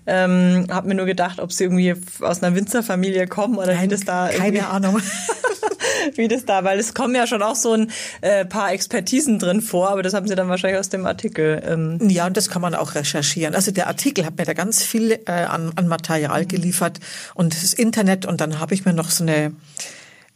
Ähm, 0.07 0.66
hab 0.70 0.85
mir 0.85 0.94
nur 0.94 1.07
gedacht, 1.07 1.40
ob 1.40 1.53
sie 1.53 1.64
irgendwie 1.64 1.94
aus 2.20 2.42
einer 2.42 2.55
Winzerfamilie 2.55 3.27
kommen 3.27 3.57
oder 3.57 3.75
Nein, 3.75 3.88
das 3.88 4.05
da 4.05 4.29
Keine 4.29 4.68
Ahnung. 4.68 5.01
wie 6.15 6.29
das 6.29 6.45
da, 6.45 6.65
weil 6.65 6.79
es 6.79 6.95
kommen 6.95 7.15
ja 7.15 7.27
schon 7.27 7.43
auch 7.43 7.57
so 7.57 7.73
ein 7.73 7.91
äh, 8.21 8.45
paar 8.45 8.73
Expertisen 8.73 9.39
drin 9.39 9.61
vor, 9.61 9.91
aber 9.91 10.03
das 10.03 10.15
haben 10.15 10.29
Sie 10.29 10.35
dann 10.35 10.49
wahrscheinlich 10.49 10.79
aus 10.79 10.89
dem 10.89 11.07
Artikel. 11.07 11.63
Ähm. 11.67 11.99
Ja, 12.09 12.27
und 12.27 12.37
das 12.37 12.49
kann 12.49 12.63
man 12.63 12.75
auch 12.75 12.95
recherchieren. 12.95 13.55
Also 13.55 13.71
der 13.71 13.87
Artikel 13.87 14.25
hat 14.25 14.37
mir 14.39 14.45
da 14.45 14.53
ganz 14.53 14.83
viel 14.83 15.13
äh, 15.27 15.33
an, 15.33 15.73
an 15.77 15.89
Material 15.89 16.47
geliefert 16.47 17.01
und 17.35 17.55
das 17.55 17.75
Internet 17.75 18.27
und 18.27 18.41
dann 18.41 18.61
habe 18.61 18.75
ich 18.75 18.85
mir 18.85 18.93
noch 18.93 19.11
so 19.11 19.25
eine, 19.25 19.53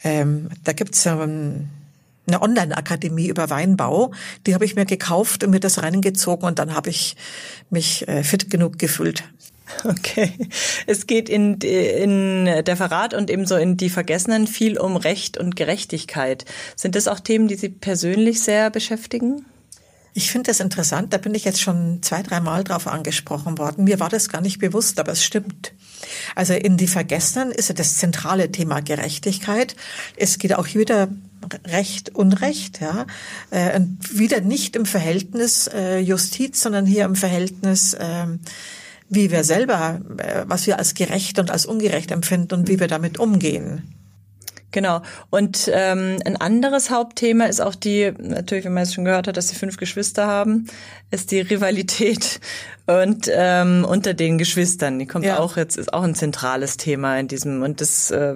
ähm, 0.03 0.49
da 0.65 0.73
gibt's 0.73 1.07
ähm, 1.07 1.69
eine 2.29 2.43
Online-Akademie 2.43 3.27
über 3.29 3.51
Weinbau. 3.51 4.13
Die 4.47 4.55
habe 4.55 4.65
ich 4.65 4.77
mir 4.77 4.85
gekauft 4.85 5.45
und 5.45 5.51
mir 5.51 5.61
das 5.61 5.83
reingezogen 5.83 6.47
und 6.47 6.59
dann 6.59 6.75
habe 6.75 6.91
ich 6.91 7.17
mich 7.71 8.07
äh, 8.07 8.23
fit 8.23 8.51
genug 8.51 8.79
gefühlt. 8.79 9.25
Okay. 9.85 10.33
Es 10.87 11.07
geht 11.07 11.29
in, 11.29 11.61
in 11.61 12.45
der 12.65 12.77
Verrat 12.77 13.15
und 13.15 13.31
ebenso 13.31 13.57
in 13.57 13.77
die 13.77 13.91
Vergessenen 13.91 14.47
viel 14.47 14.79
um 14.79 14.97
Recht 14.97 15.37
und 15.39 15.57
Gerechtigkeit. 15.57 16.45
Sind 16.77 16.95
das 16.95 17.09
auch 17.09 17.21
Themen, 17.21 17.49
die 17.49 17.57
Sie 17.57 17.69
persönlich 17.69 18.41
sehr 18.41 18.71
beschäftigen? 18.71 19.45
Ich 20.15 20.33
finde 20.33 20.51
das 20.51 20.61
interessant. 20.61 21.13
Da 21.13 21.19
bin 21.19 21.35
ich 21.35 21.45
jetzt 21.45 21.61
schon 21.61 22.03
zwei, 22.03 22.23
drei 22.23 22.41
Mal 22.41 22.65
drauf 22.65 22.89
angesprochen 22.89 23.57
worden. 23.57 23.85
Mir 23.85 24.01
war 24.01 24.09
das 24.09 24.29
gar 24.29 24.41
nicht 24.41 24.59
bewusst, 24.59 24.99
aber 24.99 25.13
es 25.13 25.23
stimmt. 25.23 25.73
Also 26.35 26.55
in 26.55 26.77
Die 26.77 26.89
Vergessenen 26.89 27.53
ist 27.53 27.69
ja 27.69 27.75
das 27.75 27.99
zentrale 27.99 28.51
Thema 28.51 28.81
Gerechtigkeit. 28.81 29.77
Es 30.17 30.39
geht 30.39 30.55
auch 30.55 30.67
wieder 30.75 31.09
Recht, 31.67 32.15
Unrecht, 32.17 32.81
ja, 32.81 33.07
äh, 33.51 33.81
wieder 34.11 34.41
nicht 34.41 34.75
im 34.75 34.87
Verhältnis 34.87 35.69
äh, 35.73 36.01
Justiz, 36.01 36.61
sondern 36.61 36.85
hier 36.85 37.05
im 37.05 37.15
Verhältnis 37.15 37.95
äh, 37.95 38.27
wie 39.09 39.31
wir 39.31 39.45
selber, 39.45 40.01
äh, 40.19 40.45
was 40.47 40.67
wir 40.67 40.79
als 40.79 40.95
gerecht 40.95 41.39
und 41.39 41.51
als 41.51 41.67
ungerecht 41.67 42.11
empfinden 42.11 42.55
und 42.55 42.69
wie 42.69 42.81
wir 42.81 42.89
damit 42.89 43.19
umgehen. 43.19 43.95
Genau. 44.71 45.01
Und 45.31 45.71
ähm, 45.73 46.19
ein 46.27 46.37
anderes 46.37 46.91
Hauptthema 46.91 47.47
ist 47.47 47.61
auch 47.61 47.75
die, 47.75 48.13
natürlich, 48.19 48.67
wenn 48.67 48.75
man 48.75 48.83
es 48.83 48.93
schon 48.93 49.07
gehört 49.07 49.27
hat, 49.27 49.37
dass 49.39 49.49
sie 49.49 49.55
fünf 49.55 49.79
Geschwister 49.79 50.27
haben, 50.27 50.67
ist 51.11 51.31
die 51.31 51.41
Rivalität 51.41 52.39
und 52.87 53.31
ähm, 53.33 53.87
unter 53.89 54.13
den 54.13 54.37
Geschwistern. 54.37 54.99
Die 54.99 55.07
kommt 55.07 55.25
ja. 55.25 55.39
auch 55.39 55.57
jetzt, 55.57 55.79
ist 55.79 55.95
auch 55.95 56.03
ein 56.03 56.15
zentrales 56.15 56.77
Thema 56.77 57.19
in 57.19 57.29
diesem 57.29 57.63
und 57.63 57.81
das 57.81 58.11
äh, 58.11 58.35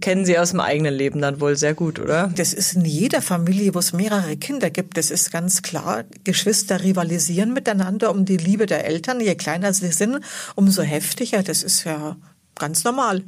kennen 0.00 0.24
Sie 0.24 0.36
aus 0.36 0.50
dem 0.50 0.60
eigenen 0.60 0.94
Leben 0.94 1.20
dann 1.20 1.40
wohl 1.40 1.56
sehr 1.56 1.74
gut, 1.74 2.00
oder? 2.00 2.32
Das 2.34 2.52
ist 2.52 2.74
in 2.74 2.84
jeder 2.84 3.22
Familie, 3.22 3.74
wo 3.74 3.78
es 3.78 3.92
mehrere 3.92 4.36
Kinder 4.36 4.70
gibt, 4.70 4.96
das 4.96 5.12
ist 5.12 5.30
ganz 5.30 5.62
klar. 5.62 6.04
Geschwister 6.24 6.82
rivalisieren 6.82 7.52
miteinander 7.52 8.10
um 8.10 8.24
die 8.24 8.36
Liebe 8.36 8.66
der 8.66 8.84
Eltern. 8.84 9.20
Je 9.20 9.36
kleiner 9.36 9.72
sie 9.72 9.92
sind, 9.92 10.20
umso 10.56 10.82
heftiger. 10.82 11.44
Das 11.44 11.62
ist 11.62 11.84
ja 11.84 12.16
ganz 12.56 12.82
normal. 12.82 13.22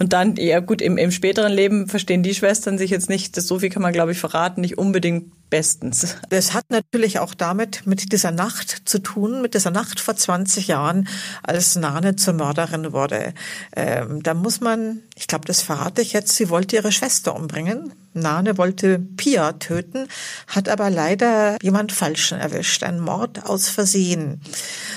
Und 0.00 0.12
dann, 0.12 0.34
ja 0.36 0.58
gut, 0.60 0.82
im, 0.82 0.98
im 0.98 1.12
späteren 1.12 1.52
Leben 1.52 1.88
verstehen 1.88 2.22
die 2.22 2.34
Schwestern 2.34 2.78
sich 2.78 2.90
jetzt 2.90 3.08
nicht, 3.08 3.36
das 3.36 3.46
so 3.46 3.60
viel 3.60 3.70
kann 3.70 3.82
man 3.82 3.92
glaube 3.92 4.12
ich 4.12 4.18
verraten, 4.18 4.60
nicht 4.60 4.76
unbedingt 4.76 5.30
bestens. 5.50 6.16
Das 6.30 6.52
hat 6.52 6.64
natürlich 6.70 7.20
auch 7.20 7.32
damit 7.32 7.86
mit 7.86 8.12
dieser 8.12 8.32
Nacht 8.32 8.88
zu 8.88 8.98
tun, 8.98 9.40
mit 9.40 9.54
dieser 9.54 9.70
Nacht 9.70 10.00
vor 10.00 10.16
20 10.16 10.66
Jahren, 10.66 11.06
als 11.44 11.76
Nane 11.76 12.16
zur 12.16 12.34
Mörderin 12.34 12.92
wurde. 12.92 13.34
Ähm, 13.76 14.20
da 14.22 14.34
muss 14.34 14.60
man, 14.60 15.02
ich 15.14 15.28
glaube, 15.28 15.44
das 15.46 15.62
verrate 15.62 16.02
ich 16.02 16.12
jetzt, 16.12 16.34
sie 16.34 16.50
wollte 16.50 16.74
ihre 16.74 16.90
Schwester 16.90 17.36
umbringen. 17.36 17.92
Nane 18.14 18.58
wollte 18.58 18.98
Pia 18.98 19.52
töten, 19.52 20.08
hat 20.48 20.68
aber 20.68 20.90
leider 20.90 21.56
jemand 21.62 21.92
Falschen 21.92 22.40
erwischt, 22.40 22.82
ein 22.82 22.98
Mord 22.98 23.46
aus 23.46 23.68
Versehen. 23.68 24.40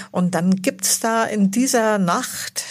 Und 0.10 0.34
dann 0.34 0.56
gibt's 0.56 1.00
da 1.00 1.24
in 1.24 1.52
dieser 1.52 2.00
Nacht 2.00 2.64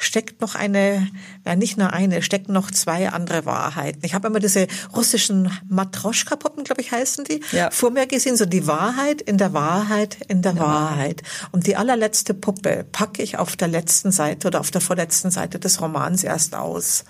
steckt 0.00 0.40
noch 0.40 0.54
eine, 0.54 1.08
ja 1.46 1.54
nicht 1.54 1.76
nur 1.76 1.92
eine, 1.92 2.22
steckt 2.22 2.48
noch 2.48 2.70
zwei 2.70 3.10
andere 3.10 3.44
Wahrheiten. 3.44 4.00
Ich 4.02 4.14
habe 4.14 4.28
immer 4.28 4.40
diese 4.40 4.66
russischen 4.96 5.50
Matroschka-Puppen, 5.68 6.64
glaube 6.64 6.80
ich, 6.80 6.90
heißen 6.90 7.24
die, 7.24 7.42
ja. 7.52 7.70
vor 7.70 7.90
mir 7.90 8.06
gesehen, 8.06 8.36
so 8.36 8.46
die 8.46 8.66
Wahrheit 8.66 9.20
in 9.20 9.38
der 9.38 9.52
Wahrheit 9.52 10.18
in 10.28 10.42
der 10.42 10.54
ja. 10.54 10.60
Wahrheit. 10.60 11.22
Und 11.52 11.66
die 11.66 11.76
allerletzte 11.76 12.34
Puppe 12.34 12.86
packe 12.90 13.22
ich 13.22 13.38
auf 13.38 13.56
der 13.56 13.68
letzten 13.68 14.10
Seite 14.10 14.48
oder 14.48 14.60
auf 14.60 14.70
der 14.70 14.80
vorletzten 14.80 15.30
Seite 15.30 15.58
des 15.58 15.80
Romans 15.80 16.24
erst 16.24 16.54
aus. 16.54 17.04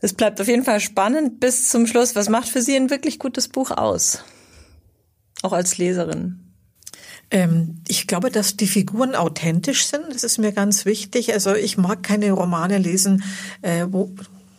Es 0.00 0.12
bleibt 0.12 0.40
auf 0.40 0.48
jeden 0.48 0.64
Fall 0.64 0.80
spannend 0.80 1.40
bis 1.40 1.68
zum 1.68 1.86
Schluss. 1.86 2.16
Was 2.16 2.28
macht 2.28 2.48
für 2.48 2.62
Sie 2.62 2.76
ein 2.76 2.90
wirklich 2.90 3.18
gutes 3.18 3.48
Buch 3.48 3.70
aus? 3.70 4.24
Auch 5.42 5.52
als 5.52 5.78
Leserin. 5.78 6.45
Ähm, 7.30 7.80
ich 7.88 8.06
glaube, 8.06 8.30
dass 8.30 8.56
die 8.56 8.66
Figuren 8.66 9.14
authentisch 9.14 9.86
sind. 9.86 10.04
Das 10.10 10.24
ist 10.24 10.38
mir 10.38 10.52
ganz 10.52 10.84
wichtig. 10.84 11.32
Also 11.32 11.54
ich 11.54 11.76
mag 11.76 12.02
keine 12.02 12.30
Romane 12.32 12.78
lesen, 12.78 13.24
äh, 13.62 13.86
wo, 13.88 14.14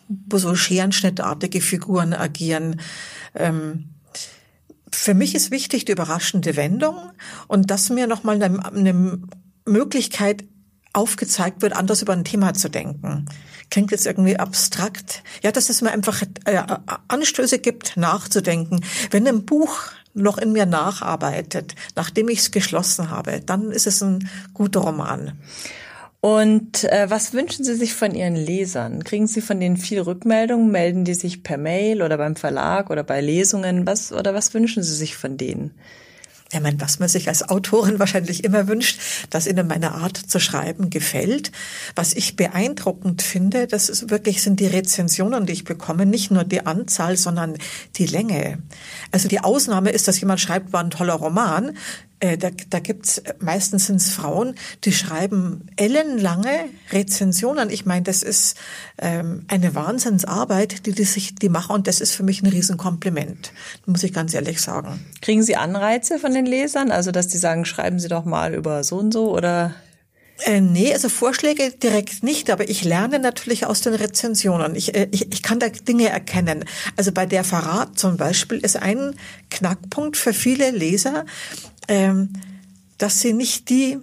wo 0.08 0.38
so 0.38 0.56
scherenschnittartige 0.56 1.62
Figuren 1.62 2.14
agieren. 2.14 2.82
Ähm, 3.36 3.90
für 4.92 5.14
mich 5.14 5.36
ist 5.36 5.52
wichtig 5.52 5.86
die 5.86 5.92
überraschende 5.92 6.56
Wendung 6.56 6.96
und 7.48 7.72
dass 7.72 7.90
mir 7.90 8.08
nochmal 8.08 8.42
eine, 8.42 8.66
eine 8.66 9.20
Möglichkeit 9.66 10.46
aufgezeigt 10.94 11.62
wird, 11.62 11.74
anders 11.74 12.02
über 12.02 12.14
ein 12.14 12.24
Thema 12.24 12.54
zu 12.54 12.70
denken. 12.70 13.26
Klingt 13.70 13.92
jetzt 13.92 14.06
irgendwie 14.06 14.38
abstrakt. 14.38 15.24
Ja, 15.44 15.52
dass 15.52 15.70
es 15.70 15.82
mir 15.82 15.92
einfach 15.92 16.24
äh, 16.46 16.64
Anstöße 17.08 17.60
gibt, 17.60 17.98
nachzudenken. 17.98 18.84
Wenn 19.12 19.28
ein 19.28 19.46
Buch 19.46 19.78
noch 20.18 20.38
in 20.38 20.52
mir 20.52 20.66
nacharbeitet, 20.66 21.76
nachdem 21.96 22.30
ich 22.30 22.40
es 22.40 22.52
geschlossen 22.52 23.10
habe, 23.10 23.42
dann 23.46 23.72
ist 23.72 23.88
es 23.88 24.02
ein 24.02 24.30
guter 24.54 24.82
Roman. 24.82 25.34
Und 26.20 26.84
äh, 26.86 27.10
was 27.10 27.34
wünschen 27.34 27.64
Sie 27.64 27.76
sich 27.76 27.94
von 27.94 28.14
Ihren 28.14 28.36
Lesern? 28.36 29.04
Kriegen 29.04 29.28
Sie 29.28 29.42
von 29.42 29.60
denen 29.60 29.78
viel 29.78 30.02
Rückmeldungen? 30.02 30.72
Melden 30.72 31.06
die 31.06 31.14
sich 31.14 31.44
per 31.44 31.58
Mail 31.58 32.02
oder 32.02 32.18
beim 32.18 32.36
Verlag 32.36 32.90
oder 32.90 33.04
bei 33.04 33.22
Lesungen? 33.22 33.86
Was 33.86 34.12
oder 34.12 34.34
was 34.34 34.54
wünschen 34.54 34.84
Sie 34.84 34.96
sich 34.96 35.16
von 35.16 35.38
denen? 35.38 35.72
Ja, 36.54 36.62
mein, 36.62 36.80
was 36.80 37.00
man 37.00 37.10
sich 37.10 37.28
als 37.28 37.48
Autorin 37.48 38.00
wahrscheinlich 38.00 38.44
immer 38.44 38.68
wünscht, 38.68 39.00
dass 39.30 39.48
ihnen 39.48 39.68
meine 39.68 39.94
Art 39.94 40.18
zu 40.18 40.40
schreiben 40.40 40.90
gefällt. 40.90 41.52
Was 41.96 42.14
ich 42.14 42.36
beeindruckend 42.36 43.22
finde, 43.22 43.68
das 43.68 43.90
ist 43.90 44.10
wirklich 44.10 44.42
sind 44.42 44.60
die 44.60 44.68
Rezensionen, 44.68 45.46
die 45.46 45.54
ich 45.54 45.64
bekomme, 45.66 46.06
nicht 46.06 46.32
nur 46.32 46.44
die 46.44 46.66
Anzahl, 46.66 47.18
sondern 47.18 47.58
die 47.96 48.06
Länge. 48.06 48.60
Also 49.12 49.28
die 49.28 49.42
Ausnahme 49.42 49.92
ist, 49.92 50.08
dass 50.08 50.20
jemand 50.20 50.40
schreibt, 50.40 50.72
war 50.72 50.84
ein 50.84 50.90
toller 50.90 51.16
Roman. 51.16 51.78
Äh, 52.20 52.38
da, 52.38 52.50
da 52.70 52.80
gibt's 52.80 53.22
meistens 53.40 53.88
sind's 53.88 54.10
Frauen, 54.10 54.56
die 54.84 54.92
schreiben 54.92 55.68
ellenlange 55.76 56.66
Rezensionen. 56.92 57.70
Ich 57.70 57.86
meine, 57.86 58.04
das 58.04 58.24
ist 58.24 58.58
ähm, 58.98 59.46
eine 59.48 59.76
Wahnsinnsarbeit, 59.76 60.88
die 60.88 60.94
die 60.94 61.04
sich 61.04 61.36
die 61.36 61.50
machen 61.50 61.76
und 61.76 61.88
das 61.88 62.02
ist 62.02 62.16
für 62.16 62.24
mich 62.24 62.42
ein 62.42 62.48
Riesenkompliment, 62.48 63.52
muss 63.86 64.04
ich 64.04 64.14
ganz 64.14 64.34
ehrlich 64.34 64.62
sagen. 64.62 65.06
Kriegen 65.22 65.44
Sie 65.44 65.56
Anreize 65.56 66.18
von 66.18 66.34
den 66.34 66.48
Lesern, 66.48 66.90
also 66.90 67.12
dass 67.12 67.28
die 67.28 67.38
sagen, 67.38 67.66
schreiben 67.66 68.00
Sie 68.00 68.08
doch 68.08 68.26
mal 68.26 68.56
über 68.56 68.84
so 68.84 68.98
und 68.98 69.12
so 69.14 69.32
oder 69.32 69.76
äh, 70.46 70.62
nee, 70.62 70.94
also 70.94 71.10
Vorschläge 71.10 71.72
direkt 71.72 72.24
nicht, 72.24 72.50
aber 72.50 72.70
ich 72.70 72.84
lerne 72.84 73.20
natürlich 73.20 73.66
aus 73.66 73.82
den 73.82 73.94
Rezensionen. 73.94 74.76
Ich, 74.76 74.96
äh, 74.96 75.08
ich, 75.12 75.32
ich 75.32 75.42
kann 75.42 75.60
da 75.60 75.70
Dinge 75.70 76.10
erkennen. 76.10 76.66
Also 76.96 77.12
bei 77.12 77.26
der 77.26 77.44
Verrat 77.44 77.98
zum 77.98 78.18
Beispiel 78.18 78.58
ist 78.60 78.78
ein 78.78 79.16
Knackpunkt 79.50 80.18
für 80.18 80.34
viele 80.34 80.72
Leser, 80.72 81.26
ähm, 81.88 82.34
dass 82.98 83.22
sie 83.22 83.34
nicht 83.34 83.70
die 83.70 83.98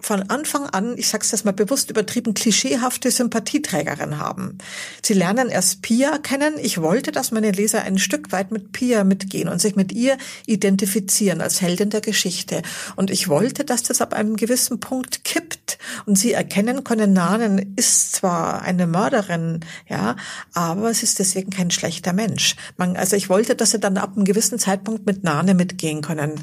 von 0.00 0.28
Anfang 0.30 0.66
an, 0.66 0.96
ich 0.96 1.08
sage 1.08 1.26
es 1.30 1.44
mal 1.44 1.52
bewusst 1.52 1.90
übertrieben, 1.90 2.34
klischeehafte 2.34 3.10
Sympathieträgerin 3.10 4.18
haben. 4.18 4.58
Sie 5.02 5.14
lernen 5.14 5.48
erst 5.48 5.82
Pia 5.82 6.18
kennen. 6.18 6.54
Ich 6.60 6.80
wollte, 6.80 7.12
dass 7.12 7.30
meine 7.30 7.50
Leser 7.50 7.82
ein 7.82 7.98
Stück 7.98 8.32
weit 8.32 8.50
mit 8.50 8.72
Pia 8.72 9.04
mitgehen 9.04 9.48
und 9.48 9.60
sich 9.60 9.76
mit 9.76 9.92
ihr 9.92 10.16
identifizieren 10.46 11.40
als 11.40 11.60
Heldin 11.60 11.90
der 11.90 12.00
Geschichte. 12.00 12.62
Und 12.96 13.10
ich 13.10 13.28
wollte, 13.28 13.64
dass 13.64 13.82
das 13.82 14.00
ab 14.00 14.14
einem 14.14 14.36
gewissen 14.36 14.80
Punkt 14.80 15.24
kippt 15.24 15.78
und 16.06 16.18
sie 16.18 16.32
erkennen 16.32 16.84
können, 16.84 17.12
Nanen 17.12 17.74
ist 17.76 18.12
zwar 18.12 18.62
eine 18.62 18.86
Mörderin, 18.86 19.60
ja, 19.88 20.16
aber 20.54 20.92
sie 20.94 21.04
ist 21.04 21.18
deswegen 21.18 21.50
kein 21.50 21.70
schlechter 21.70 22.12
Mensch. 22.12 22.56
Man, 22.76 22.96
also 22.96 23.16
ich 23.16 23.28
wollte, 23.28 23.54
dass 23.54 23.72
sie 23.72 23.80
dann 23.80 23.98
ab 23.98 24.12
einem 24.16 24.24
gewissen 24.24 24.58
Zeitpunkt 24.58 25.06
mit 25.06 25.24
Nane 25.24 25.54
mitgehen 25.54 26.00
können. 26.00 26.40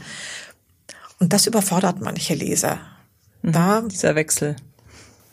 Und 1.20 1.34
das 1.34 1.48
überfordert 1.48 2.00
manche 2.00 2.36
Leser. 2.36 2.80
Mhm. 3.42 3.52
Da, 3.52 3.82
Dieser 3.82 4.16
Wechsel. 4.16 4.56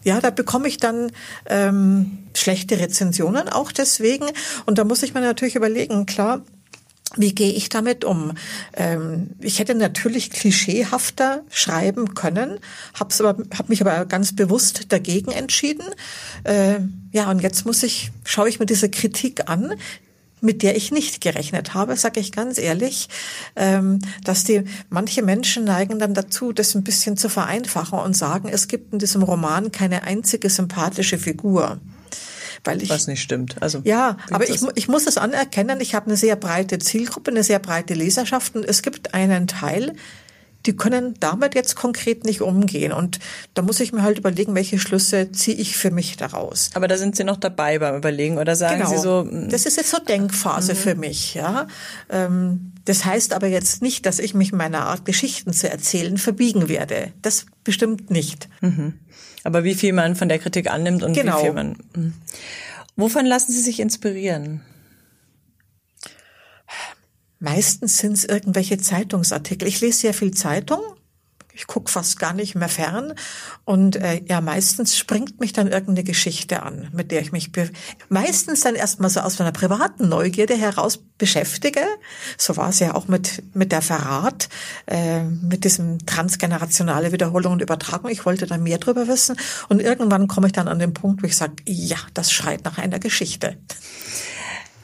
Ja, 0.05 0.21
da 0.21 0.31
bekomme 0.31 0.69
ich 0.69 0.77
dann 0.77 1.11
ähm, 1.47 2.19
schlechte 2.35 2.79
Rezensionen 2.79 3.49
auch 3.49 3.73
deswegen. 3.73 4.27
Und 4.67 4.79
da 4.79 4.85
muss 4.85 5.03
ich 5.03 5.14
mir 5.14 5.23
natürlich 5.23 5.57
überlegen, 5.57 6.05
klar, 6.05 6.43
wie 7.17 7.35
gehe 7.35 7.53
ich 7.53 7.69
damit 7.69 8.05
um? 8.05 8.33
Ähm, 8.75 9.31
ich 9.40 9.59
hätte 9.59 9.75
natürlich 9.75 10.31
klischeehafter 10.31 11.43
schreiben 11.49 12.14
können, 12.14 12.59
hab's 12.99 13.21
aber, 13.21 13.43
hab 13.57 13.69
mich 13.69 13.81
aber 13.81 14.05
ganz 14.05 14.35
bewusst 14.35 14.93
dagegen 14.93 15.31
entschieden. 15.31 15.87
Äh, 16.45 16.81
ja, 17.12 17.31
und 17.31 17.40
jetzt 17.40 17.64
muss 17.67 17.83
ich, 17.83 18.11
schaue 18.25 18.49
ich 18.49 18.59
mir 18.59 18.67
diese 18.67 18.90
Kritik 18.90 19.49
an, 19.49 19.75
mit 20.45 20.63
der 20.63 20.77
ich 20.77 20.93
nicht 20.93 21.21
gerechnet 21.21 21.75
habe, 21.75 21.97
sage 21.97 22.21
ich 22.21 22.31
ganz 22.31 22.59
ehrlich, 22.59 23.09
ähm, 23.57 23.99
dass 24.23 24.45
die 24.45 24.65
manche 24.91 25.23
Menschen 25.23 25.65
neigen 25.65 25.99
dann 25.99 26.15
dazu, 26.15 26.53
das 26.53 26.75
ein 26.75 26.85
bisschen 26.85 27.17
zu 27.17 27.29
vereinfachen 27.29 27.99
und 27.99 28.17
sagen, 28.17 28.49
es 28.49 28.69
gibt 28.69 28.93
in 28.93 28.99
diesem 28.99 29.23
Roman 29.23 29.73
keine 29.73 30.05
einzige 30.05 30.51
sympathische 30.51 31.19
Figur. 31.19 31.81
Weil 32.63 32.83
ich, 32.83 32.91
Was 32.91 33.07
nicht 33.07 33.21
stimmt. 33.21 33.61
Also 33.61 33.81
ja, 33.85 34.17
aber 34.31 34.49
ich, 34.49 34.61
ich 34.75 34.89
muss 34.89 35.07
es 35.07 35.19
anerkennen, 35.19 35.81
ich 35.81 35.95
habe 35.95 36.07
eine 36.07 36.17
sehr 36.17 36.37
breite 36.37 36.79
Zielgruppe, 36.79 37.31
eine 37.31 37.43
sehr 37.43 37.59
breite 37.59 37.95
Leserschaft 37.95 38.55
und 38.55 38.65
es 38.65 38.83
gibt 38.83 39.13
einen 39.13 39.47
Teil, 39.47 39.95
die 40.66 40.74
können 40.74 41.14
damit 41.20 41.55
jetzt 41.55 41.77
konkret 41.77 42.24
nicht 42.24 42.40
umgehen. 42.40 42.92
Und 42.92 43.18
da 43.55 43.62
muss 43.62 43.81
ich 43.81 43.92
mir 43.92 44.03
halt 44.03 44.18
überlegen, 44.18 44.55
welche 44.55 44.79
Schlüsse 44.79 45.31
ziehe 45.33 45.57
ich 45.57 45.77
für 45.77 45.90
mich 45.90 46.16
daraus. 46.16 46.70
Aber 46.74 46.88
da 46.88 46.96
sind 46.96 47.16
Sie 47.16 47.24
noch 47.24 47.37
dabei 47.37 47.79
beim 47.79 47.96
Überlegen 47.96 48.38
oder 48.38 48.57
sagen 48.57 48.79
genau. 48.79 48.90
Sie 48.90 48.98
so? 48.98 49.27
Hm. 49.29 49.48
Das 49.50 49.66
ist 49.66 49.77
jetzt 49.77 49.90
so 49.90 49.98
Denkphase 49.98 50.72
mhm. 50.74 50.79
für 50.79 50.94
mich, 50.94 51.35
ja. 51.35 51.66
Ähm, 52.11 52.72
das 52.85 53.05
heißt 53.05 53.33
aber 53.33 53.46
jetzt 53.46 53.83
nicht, 53.83 54.07
dass 54.07 54.18
ich 54.18 54.35
mich 54.35 54.53
meiner 54.53 54.87
Art, 54.87 55.05
Geschichten 55.05 55.53
zu 55.53 55.70
erzählen, 55.70 56.18
verbiegen 56.18 56.68
werde. 56.68 57.12
Das 57.22 57.46
bestimmt 57.62 58.11
nicht. 58.11 58.48
Mhm. 58.61 58.94
Aber 59.42 59.64
wie 59.64 59.74
viel 59.74 59.92
man 59.92 60.16
von 60.16 60.29
der 60.29 60.38
Kritik 60.38 60.70
annimmt 60.70 61.03
und 61.03 61.12
genau. 61.12 61.38
wie 61.38 61.42
viel 61.42 61.53
man. 61.53 61.77
Mh. 61.94 62.12
Wovon 62.96 63.27
lassen 63.27 63.53
Sie 63.53 63.61
sich 63.61 63.81
inspirieren? 63.81 64.61
Meistens 67.45 67.99
sind 67.99 68.15
es 68.15 68.25
irgendwelche 68.25 68.79
Zeitungsartikel. 68.79 69.69
Ich 69.69 69.83
lese 69.83 69.99
sehr 69.99 70.15
viel 70.15 70.33
Zeitung, 70.33 70.81
ich 71.53 71.67
guck 71.67 71.91
fast 71.91 72.19
gar 72.19 72.33
nicht 72.33 72.55
mehr 72.55 72.71
fern. 72.71 73.13
Und 73.67 73.97
äh, 73.97 74.23
ja, 74.27 74.41
meistens 74.41 74.97
springt 74.97 75.41
mich 75.41 75.53
dann 75.53 75.67
irgendeine 75.67 76.05
Geschichte 76.05 76.63
an, 76.63 76.89
mit 76.93 77.11
der 77.11 77.21
ich 77.21 77.33
mich 77.33 77.53
meistens 78.09 78.63
dann 78.63 78.75
erstmal 78.75 79.11
so 79.11 79.21
aus 79.21 79.39
meiner 79.39 79.53
privaten 79.53 80.09
Neugierde 80.09 80.57
heraus 80.57 80.99
beschäftige. 81.19 81.81
So 82.39 82.57
war 82.57 82.71
es 82.71 82.81
ja 82.81 82.95
auch 82.95 83.09
mit, 83.09 83.43
mit 83.55 83.73
der 83.73 83.83
Verrat, 83.83 84.49
äh, 84.87 85.23
mit 85.23 85.65
diesem 85.65 86.05
transgenerationale 86.07 87.13
Wiederholung 87.13 87.53
und 87.53 87.63
Übertragung. 87.63 88.11
Ich 88.11 88.25
wollte 88.25 88.47
da 88.47 88.57
mehr 88.57 88.79
drüber 88.79 89.07
wissen. 89.07 89.37
Und 89.69 89.83
irgendwann 89.83 90.29
komme 90.29 90.47
ich 90.47 90.55
dann 90.55 90.67
an 90.67 90.79
den 90.79 90.95
Punkt, 90.95 91.23
wo 91.23 91.27
ich 91.27 91.37
sage, 91.37 91.57
ja, 91.67 91.99
das 92.15 92.33
schreit 92.33 92.65
nach 92.65 92.79
einer 92.79 92.99
Geschichte. 92.99 93.59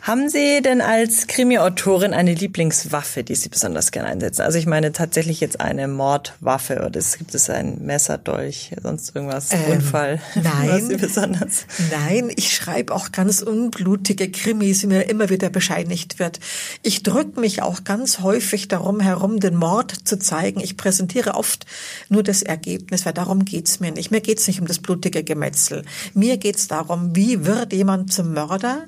Haben 0.02 0.30
Sie 0.30 0.62
denn 0.62 0.80
als 0.80 1.26
Krimi-Autorin 1.26 2.14
eine 2.14 2.32
Lieblingswaffe, 2.32 3.22
die 3.22 3.34
Sie 3.34 3.50
besonders 3.50 3.90
gerne 3.90 4.08
einsetzen? 4.08 4.40
Also 4.42 4.58
ich 4.58 4.66
meine 4.66 4.92
tatsächlich 4.92 5.40
jetzt 5.40 5.60
eine 5.60 5.88
Mordwaffe 5.88 6.84
oder 6.86 6.98
es 6.98 7.18
gibt 7.18 7.34
es 7.34 7.50
ein 7.50 7.84
Messer, 7.84 8.16
Dolch, 8.16 8.72
sonst 8.82 9.14
irgendwas, 9.14 9.52
ähm, 9.52 9.72
Unfall? 9.72 10.20
Nein, 10.42 10.96
besonders? 10.98 11.66
nein, 11.90 12.32
ich 12.34 12.54
schreibe 12.54 12.94
auch 12.94 13.12
ganz 13.12 13.42
unblutige 13.42 14.30
Krimis, 14.30 14.82
wie 14.82 14.86
mir 14.86 15.08
immer 15.10 15.28
wieder 15.28 15.50
bescheinigt 15.50 16.18
wird. 16.18 16.40
Ich 16.82 17.02
drücke 17.02 17.38
mich 17.38 17.60
auch 17.60 17.84
ganz 17.84 18.20
häufig 18.20 18.68
darum 18.68 19.00
herum, 19.00 19.38
den 19.38 19.56
Mord 19.56 19.92
zu 20.08 20.18
zeigen. 20.18 20.60
Ich 20.60 20.78
präsentiere 20.78 21.34
oft 21.34 21.66
nur 22.08 22.22
das 22.22 22.42
Ergebnis, 22.42 23.04
weil 23.04 23.12
darum 23.12 23.44
geht's 23.44 23.80
mir 23.80 23.92
nicht. 23.92 24.10
Mir 24.10 24.22
geht's 24.22 24.46
nicht 24.46 24.60
um 24.60 24.66
das 24.66 24.78
blutige 24.78 25.22
Gemetzel. 25.22 25.84
Mir 26.14 26.38
geht's 26.38 26.68
darum, 26.68 27.14
wie 27.14 27.44
wird 27.44 27.74
jemand 27.74 28.12
zum 28.12 28.32
Mörder? 28.32 28.86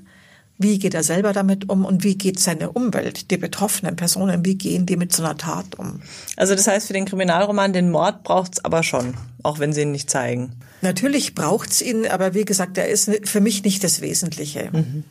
Wie 0.62 0.78
geht 0.78 0.94
er 0.94 1.02
selber 1.02 1.32
damit 1.32 1.68
um 1.68 1.84
und 1.84 2.04
wie 2.04 2.16
geht 2.16 2.38
seine 2.38 2.70
Umwelt, 2.70 3.30
die 3.30 3.36
betroffenen 3.36 3.96
Personen, 3.96 4.44
wie 4.44 4.54
gehen 4.54 4.86
die 4.86 4.96
mit 4.96 5.12
so 5.12 5.24
einer 5.24 5.36
Tat 5.36 5.78
um? 5.78 6.00
Also 6.36 6.54
das 6.54 6.66
heißt, 6.66 6.86
für 6.86 6.92
den 6.92 7.04
Kriminalroman, 7.04 7.72
den 7.72 7.90
Mord 7.90 8.22
braucht's 8.22 8.64
aber 8.64 8.82
schon, 8.82 9.14
auch 9.42 9.58
wenn 9.58 9.72
Sie 9.72 9.82
ihn 9.82 9.92
nicht 9.92 10.08
zeigen. 10.08 10.52
Natürlich 10.80 11.34
braucht's 11.34 11.82
ihn, 11.82 12.06
aber 12.06 12.34
wie 12.34 12.44
gesagt, 12.44 12.78
er 12.78 12.88
ist 12.88 13.10
für 13.24 13.40
mich 13.40 13.64
nicht 13.64 13.82
das 13.82 14.00
Wesentliche. 14.00 14.70
Mhm. 14.72 15.04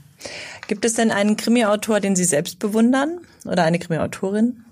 Gibt 0.67 0.85
es 0.85 0.93
denn 0.93 1.11
einen 1.11 1.35
Krimiautor, 1.35 1.99
den 1.99 2.15
Sie 2.15 2.25
selbst 2.25 2.59
bewundern 2.59 3.19
oder 3.45 3.63
eine 3.63 3.79
Krimiautorin? 3.79 4.63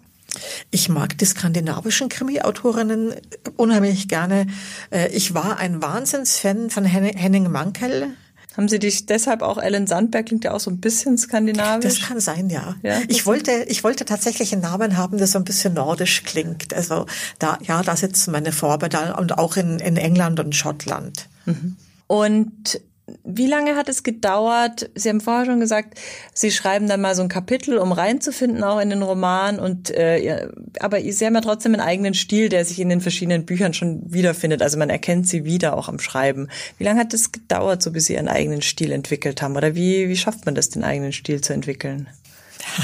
Ich 0.72 0.90
mag 0.90 1.18
die 1.18 1.26
skandinavischen 1.26 2.08
Krimi-Autorinnen 2.08 3.14
unheimlich 3.58 4.08
gerne. 4.08 4.48
Äh, 4.92 5.10
ich 5.10 5.34
war 5.34 5.58
ein 5.58 5.82
Wahnsinnsfan 5.82 6.70
von 6.70 6.86
Henning 6.86 7.52
Mankell, 7.52 8.10
haben 8.58 8.68
Sie 8.68 8.80
dich 8.80 9.06
deshalb 9.06 9.42
auch 9.42 9.58
Ellen 9.58 9.88
Sandberg 9.88 10.26
klingt 10.26 10.44
ja 10.44 10.54
auch 10.54 10.60
so 10.60 10.72
ein 10.72 10.80
bisschen 10.80 11.18
skandinavisch? 11.18 12.00
Das 12.00 12.08
kann 12.08 12.20
sein, 12.20 12.50
ja. 12.50 12.76
ja 12.82 13.00
ich 13.08 13.26
wollte, 13.26 13.52
ich 13.68 13.84
wollte 13.84 14.06
tatsächlich 14.06 14.52
einen 14.54 14.64
Namen 14.64 14.98
haben, 14.98 15.18
der 15.18 15.28
so 15.28 15.38
ein 15.38 15.46
bisschen 15.46 15.76
nordisch 15.76 16.24
klingt. 16.24 16.74
Also 16.74 17.06
da, 17.38 17.60
ja, 17.62 17.84
da 17.84 17.96
sitzen 17.96 18.32
meine 18.32 18.52
Vorbilder 18.52 19.18
und 19.20 19.38
auch 19.38 19.56
in, 19.56 19.80
in 19.80 19.98
England 19.98 20.40
und 20.40 20.56
Schottland. 20.56 21.28
Mhm. 21.46 21.78
Und 22.08 22.82
wie 23.24 23.48
lange 23.48 23.76
hat 23.76 23.90
es 23.90 24.04
gedauert? 24.04 24.90
Sie 24.96 25.10
haben 25.10 25.22
vorher 25.22 25.46
schon 25.46 25.60
gesagt, 25.60 26.00
Sie 26.34 26.52
schreiben 26.52 26.88
dann 26.88 27.02
mal 27.02 27.16
so 27.16 27.22
ein 27.22 27.30
Kapitel, 27.30 27.78
um 27.78 27.92
reinzufinden 27.92 28.64
auch 28.64 28.80
in 28.80 28.90
den 28.90 29.02
Roman. 29.02 29.60
Und 29.60 29.92
äh, 29.92 30.48
aber 30.80 31.00
Sie 31.02 31.26
haben 31.26 31.36
ja 31.36 31.42
trotzdem 31.42 31.74
einen 31.74 31.82
eigenen 31.82 32.14
Stil, 32.14 32.50
der 32.50 32.66
sich 32.66 32.80
in 32.80 32.90
den 32.90 33.02
verschiedenen 33.02 33.46
Büchern 33.46 33.74
schon 33.74 34.02
wiederfindet. 34.12 34.62
Also 34.62 34.78
man 34.78 34.90
erkennt 34.90 35.28
Sie 35.28 35.46
wieder 35.46 35.78
auch 35.78 35.90
am 35.90 36.00
Schreiben. 36.00 36.48
Wie 36.78 36.84
lange 36.84 37.00
hat 37.00 37.14
es 37.14 37.32
gedauert, 37.32 37.82
so 37.82 37.92
bis 37.92 38.06
Sie 38.06 38.14
Ihren 38.14 38.28
eigenen 38.28 38.62
Stil 38.62 38.92
entwickelt 38.92 39.42
haben? 39.42 39.56
Oder 39.56 39.76
wie 39.76 40.10
wie 40.10 40.18
schafft 40.18 40.46
man 40.46 40.56
das, 40.56 40.70
den 40.70 40.84
eigenen 40.84 41.14
Stil 41.14 41.42
zu 41.42 41.54
entwickeln? 41.54 42.10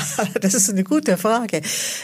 Das 0.41 0.53
ist 0.53 0.69
eine 0.69 0.84
gute 0.84 1.17
Frage. 1.17 1.62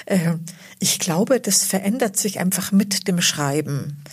Ähm, 0.08 0.42
ich 0.80 1.00
glaube, 1.00 1.40
das 1.40 1.64
verändert 1.64 2.18
sich 2.18 2.40
einfach 2.40 2.72
mit 2.72 3.08
dem 3.08 3.22
Schreiben. 3.22 4.04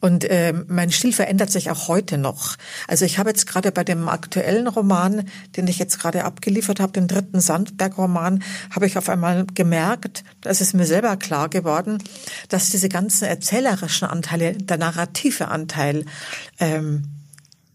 Und 0.00 0.24
äh, 0.24 0.52
mein 0.66 0.90
Stil 0.90 1.12
verändert 1.12 1.50
sich 1.52 1.70
auch 1.70 1.86
heute 1.86 2.18
noch. 2.18 2.56
Also 2.88 3.04
ich 3.04 3.18
habe 3.18 3.30
jetzt 3.30 3.46
gerade 3.46 3.70
bei 3.70 3.84
dem 3.84 4.08
aktuellen 4.08 4.66
Roman, 4.66 5.28
den 5.56 5.68
ich 5.68 5.78
jetzt 5.78 6.00
gerade 6.00 6.24
abgeliefert 6.24 6.80
habe, 6.80 6.92
den 6.92 7.06
dritten 7.06 7.40
Sandberg-Roman, 7.40 8.42
habe 8.74 8.86
ich 8.86 8.98
auf 8.98 9.08
einmal 9.08 9.46
gemerkt, 9.54 10.24
das 10.40 10.60
ist 10.60 10.74
mir 10.74 10.86
selber 10.86 11.16
klar 11.16 11.48
geworden, 11.48 11.98
dass 12.48 12.70
diese 12.70 12.88
ganzen 12.88 13.26
erzählerischen 13.26 14.08
Anteile, 14.08 14.54
der 14.54 14.78
narrative 14.78 15.46
Anteil, 15.48 16.04
ähm, 16.58 17.04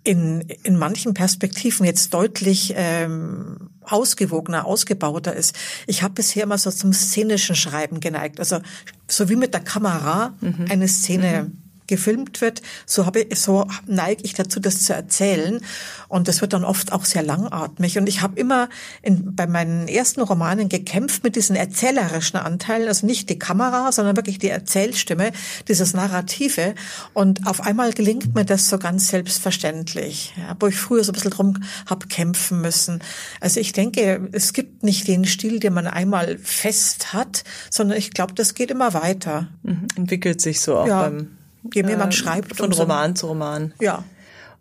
in, 0.04 0.42
in 0.64 0.78
manchen 0.78 1.14
Perspektiven 1.14 1.86
jetzt 1.86 2.14
deutlich 2.14 2.74
ähm, 2.76 3.70
ausgewogener, 3.92 4.66
ausgebauter 4.66 5.34
ist. 5.36 5.56
Ich 5.86 6.04
habe 6.04 6.16
bisher 6.16 6.44
immer 6.44 6.58
so 6.58 6.72
zum 6.72 6.94
szenischen 6.94 7.56
Schreiben 7.56 8.00
geneigt. 8.00 8.40
Also 8.40 8.60
so 9.08 9.30
wie 9.30 9.36
mit 9.36 9.54
der 9.54 9.62
Kamera 9.62 10.34
mhm. 10.42 10.66
eine 10.70 10.88
Szene 10.88 11.44
mhm 11.44 11.67
gefilmt 11.88 12.42
wird, 12.42 12.62
so 12.86 13.06
habe 13.06 13.26
so 13.34 13.68
neige 13.86 14.24
ich 14.24 14.34
dazu, 14.34 14.60
das 14.60 14.84
zu 14.84 14.94
erzählen. 14.94 15.62
Und 16.08 16.28
das 16.28 16.42
wird 16.42 16.54
dann 16.54 16.64
oft 16.64 16.92
auch 16.92 17.06
sehr 17.06 17.24
langatmig. 17.24 17.98
Und 17.98 18.08
ich 18.08 18.22
habe 18.22 18.40
immer 18.40 18.70
in, 19.02 19.36
bei 19.36 19.48
meinen 19.48 19.88
ersten 19.88 20.22
Romanen 20.22 20.70
gekämpft 20.70 21.24
mit 21.24 21.36
diesen 21.36 21.56
erzählerischen 21.56 22.38
Anteilen, 22.40 22.88
also 22.88 23.06
nicht 23.06 23.30
die 23.30 23.40
Kamera, 23.40 23.92
sondern 23.92 24.16
wirklich 24.16 24.40
die 24.40 24.50
Erzählstimme, 24.50 25.32
dieses 25.68 25.94
Narrative. 25.94 26.76
Und 27.14 27.48
auf 27.48 27.62
einmal 27.62 27.94
gelingt 27.94 28.36
mir 28.36 28.46
das 28.46 28.70
so 28.70 28.78
ganz 28.78 29.10
selbstverständlich, 29.10 30.34
ja, 30.38 30.56
wo 30.60 30.68
ich 30.68 30.76
früher 30.76 31.04
so 31.04 31.12
ein 31.12 31.16
bisschen 31.16 31.32
drum 31.32 31.64
habe 31.90 32.08
kämpfen 32.08 32.62
müssen. 32.62 33.02
Also 33.42 33.60
ich 33.60 33.74
denke, 33.74 34.30
es 34.32 34.54
gibt 34.54 34.84
nicht 34.84 35.08
den 35.08 35.26
Stil, 35.26 35.60
den 35.60 35.74
man 35.74 35.88
einmal 35.88 36.38
fest 36.38 37.14
hat, 37.14 37.44
sondern 37.70 37.98
ich 37.98 38.12
glaube, 38.12 38.34
das 38.34 38.54
geht 38.54 38.72
immer 38.72 38.94
weiter. 38.94 39.48
Mhm. 39.64 39.88
Entwickelt 39.96 40.42
sich 40.42 40.62
so 40.62 40.78
auch 40.78 40.88
ja. 40.88 41.04
beim 41.04 41.37
je 41.76 41.84
mehr 41.84 41.98
man 41.98 42.10
äh, 42.10 42.14
schreibt. 42.14 42.56
Von 42.56 42.72
Roman 42.72 43.16
so. 43.16 43.22
zu 43.22 43.28
Roman. 43.28 43.74
Ja. 43.80 44.04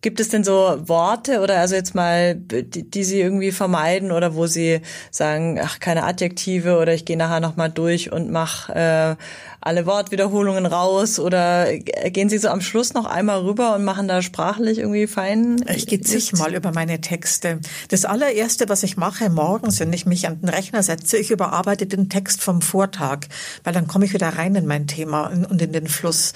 Gibt 0.02 0.20
es 0.20 0.28
denn 0.28 0.44
so 0.44 0.76
Worte 0.86 1.40
oder 1.40 1.58
also 1.58 1.74
jetzt 1.74 1.94
mal, 1.94 2.34
die, 2.36 2.88
die 2.88 3.02
Sie 3.02 3.20
irgendwie 3.20 3.50
vermeiden 3.50 4.12
oder 4.12 4.34
wo 4.34 4.46
Sie 4.46 4.80
sagen, 5.10 5.58
ach, 5.60 5.80
keine 5.80 6.04
Adjektive 6.04 6.78
oder 6.78 6.92
ich 6.94 7.06
gehe 7.06 7.16
nachher 7.16 7.40
nochmal 7.40 7.70
durch 7.70 8.12
und 8.12 8.30
mache 8.30 8.72
äh, 8.74 9.22
alle 9.66 9.84
Wortwiederholungen 9.86 10.66
raus 10.66 11.18
oder 11.18 11.72
gehen 11.76 12.28
Sie 12.28 12.38
so 12.38 12.48
am 12.48 12.60
Schluss 12.60 12.94
noch 12.94 13.06
einmal 13.06 13.40
rüber 13.40 13.74
und 13.74 13.84
machen 13.84 14.06
da 14.06 14.22
sprachlich 14.22 14.78
irgendwie 14.78 15.08
fein? 15.08 15.56
Ich 15.74 15.86
gehe 15.86 16.00
zigmal 16.00 16.54
über 16.54 16.72
meine 16.72 17.00
Texte. 17.00 17.58
Das 17.88 18.04
allererste, 18.04 18.68
was 18.68 18.84
ich 18.84 18.96
mache 18.96 19.28
morgens, 19.28 19.80
wenn 19.80 19.92
ich 19.92 20.06
mich 20.06 20.28
an 20.28 20.40
den 20.40 20.50
Rechner 20.50 20.84
setze, 20.84 21.16
ich 21.16 21.32
überarbeite 21.32 21.86
den 21.86 22.08
Text 22.08 22.42
vom 22.42 22.62
Vortag, 22.62 23.20
weil 23.64 23.72
dann 23.72 23.88
komme 23.88 24.04
ich 24.04 24.12
wieder 24.12 24.28
rein 24.28 24.54
in 24.54 24.66
mein 24.66 24.86
Thema 24.86 25.32
und 25.50 25.60
in 25.60 25.72
den 25.72 25.88
Fluss 25.88 26.32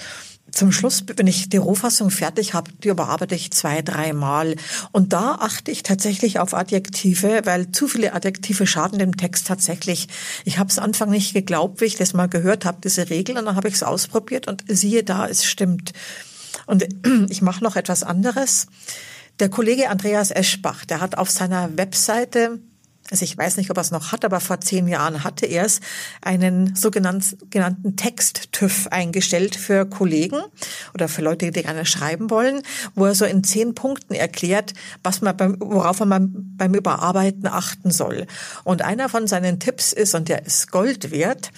zum 0.51 0.71
Schluss, 0.71 1.03
wenn 1.15 1.27
ich 1.27 1.49
die 1.49 1.57
Rohfassung 1.57 2.09
fertig 2.09 2.53
habe, 2.53 2.71
die 2.83 2.89
überarbeite 2.89 3.35
ich 3.35 3.51
zwei, 3.51 3.81
dreimal. 3.81 4.55
Und 4.91 5.13
da 5.13 5.35
achte 5.35 5.71
ich 5.71 5.83
tatsächlich 5.83 6.39
auf 6.39 6.53
Adjektive, 6.53 7.41
weil 7.45 7.71
zu 7.71 7.87
viele 7.87 8.13
Adjektive 8.13 8.67
schaden 8.67 8.99
dem 8.99 9.17
Text 9.17 9.47
tatsächlich. 9.47 10.07
Ich 10.45 10.57
habe 10.57 10.69
es 10.69 10.79
Anfang 10.79 11.09
nicht 11.09 11.33
geglaubt, 11.33 11.81
wie 11.81 11.85
ich 11.85 11.95
das 11.95 12.13
mal 12.13 12.27
gehört 12.27 12.65
habe, 12.65 12.79
diese 12.83 13.09
Regel, 13.09 13.37
und 13.37 13.45
dann 13.45 13.55
habe 13.55 13.67
ich 13.67 13.75
es 13.75 13.83
ausprobiert 13.83 14.47
und 14.47 14.63
siehe 14.67 15.03
da, 15.03 15.27
es 15.27 15.45
stimmt. 15.45 15.93
Und 16.65 16.85
ich 17.29 17.41
mache 17.41 17.63
noch 17.63 17.75
etwas 17.75 18.03
anderes. 18.03 18.67
Der 19.39 19.49
Kollege 19.49 19.89
Andreas 19.89 20.31
Eschbach, 20.31 20.85
der 20.85 21.01
hat 21.01 21.17
auf 21.17 21.29
seiner 21.29 21.77
Webseite 21.77 22.59
also 23.11 23.25
ich 23.25 23.37
weiß 23.37 23.57
nicht, 23.57 23.69
ob 23.69 23.77
er 23.77 23.81
es 23.81 23.91
noch 23.91 24.13
hat, 24.13 24.23
aber 24.23 24.39
vor 24.39 24.61
zehn 24.61 24.87
Jahren 24.87 25.23
hatte 25.25 25.45
er 25.45 25.65
es, 25.65 25.81
einen 26.21 26.75
sogenannten 26.75 27.95
Text-TÜV 27.97 28.87
eingestellt 28.87 29.55
für 29.55 29.85
Kollegen 29.85 30.41
oder 30.93 31.09
für 31.09 31.21
Leute, 31.21 31.51
die 31.51 31.61
gerne 31.61 31.85
schreiben 31.85 32.29
wollen, 32.29 32.63
wo 32.95 33.05
er 33.05 33.13
so 33.13 33.25
in 33.25 33.43
zehn 33.43 33.75
Punkten 33.75 34.13
erklärt, 34.13 34.73
was 35.03 35.21
man 35.21 35.35
beim, 35.35 35.57
worauf 35.59 35.99
man 35.99 36.55
beim 36.57 36.73
Überarbeiten 36.73 37.47
achten 37.47 37.91
soll. 37.91 38.27
Und 38.63 38.81
einer 38.81 39.09
von 39.09 39.27
seinen 39.27 39.59
Tipps 39.59 39.91
ist, 39.91 40.15
und 40.15 40.29
der 40.29 40.45
ist 40.45 40.71
Gold 40.71 41.11
wert, 41.11 41.51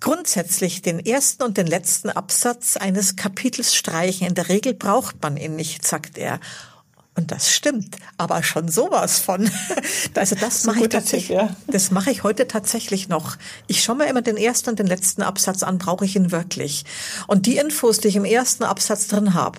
grundsätzlich 0.00 0.82
den 0.82 0.98
ersten 0.98 1.42
und 1.42 1.56
den 1.56 1.66
letzten 1.66 2.10
Absatz 2.10 2.76
eines 2.76 3.16
Kapitels 3.16 3.74
streichen. 3.74 4.26
In 4.26 4.34
der 4.34 4.48
Regel 4.48 4.74
braucht 4.74 5.22
man 5.22 5.36
ihn 5.36 5.56
nicht, 5.56 5.86
sagt 5.86 6.18
er. 6.18 6.40
Und 7.20 7.30
das 7.30 7.50
stimmt, 7.50 7.96
aber 8.16 8.42
schon 8.42 8.68
sowas 8.68 9.18
von. 9.18 9.50
Also 10.14 10.34
das 10.34 10.64
mache 10.64 10.80
ich 10.80 10.88
tatsächlich, 10.88 11.28
ja. 11.36 11.54
das 11.66 11.90
mache 11.90 12.10
ich 12.10 12.24
heute 12.24 12.46
tatsächlich 12.48 13.08
noch. 13.08 13.36
Ich 13.68 13.82
schaue 13.82 13.96
mir 13.96 14.06
immer 14.06 14.22
den 14.22 14.36
ersten 14.36 14.70
und 14.70 14.78
den 14.78 14.86
letzten 14.86 15.22
Absatz 15.22 15.62
an, 15.62 15.78
brauche 15.78 16.04
ich 16.04 16.16
ihn 16.16 16.30
wirklich? 16.30 16.84
Und 17.26 17.46
die 17.46 17.56
Infos, 17.56 18.00
die 18.00 18.08
ich 18.08 18.16
im 18.16 18.24
ersten 18.24 18.64
Absatz 18.64 19.06
drin 19.06 19.34
habe, 19.34 19.58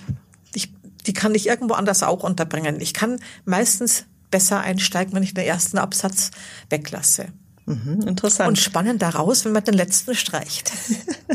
die 1.07 1.13
kann 1.13 1.35
ich 1.35 1.47
irgendwo 1.47 1.73
anders 1.73 2.03
auch 2.03 2.23
unterbringen. 2.23 2.79
Ich 2.79 2.93
kann 2.93 3.19
meistens 3.45 4.05
besser 4.29 4.61
einsteigen, 4.61 5.13
wenn 5.13 5.23
ich 5.23 5.33
den 5.33 5.45
ersten 5.45 5.77
Absatz 5.77 6.31
weglasse. 6.69 7.27
Mhm, 7.65 8.01
interessant. 8.07 8.49
Und 8.49 8.57
spannend 8.57 9.01
daraus, 9.01 9.45
wenn 9.45 9.51
man 9.51 9.63
den 9.63 9.73
letzten 9.73 10.15
streicht. 10.15 10.71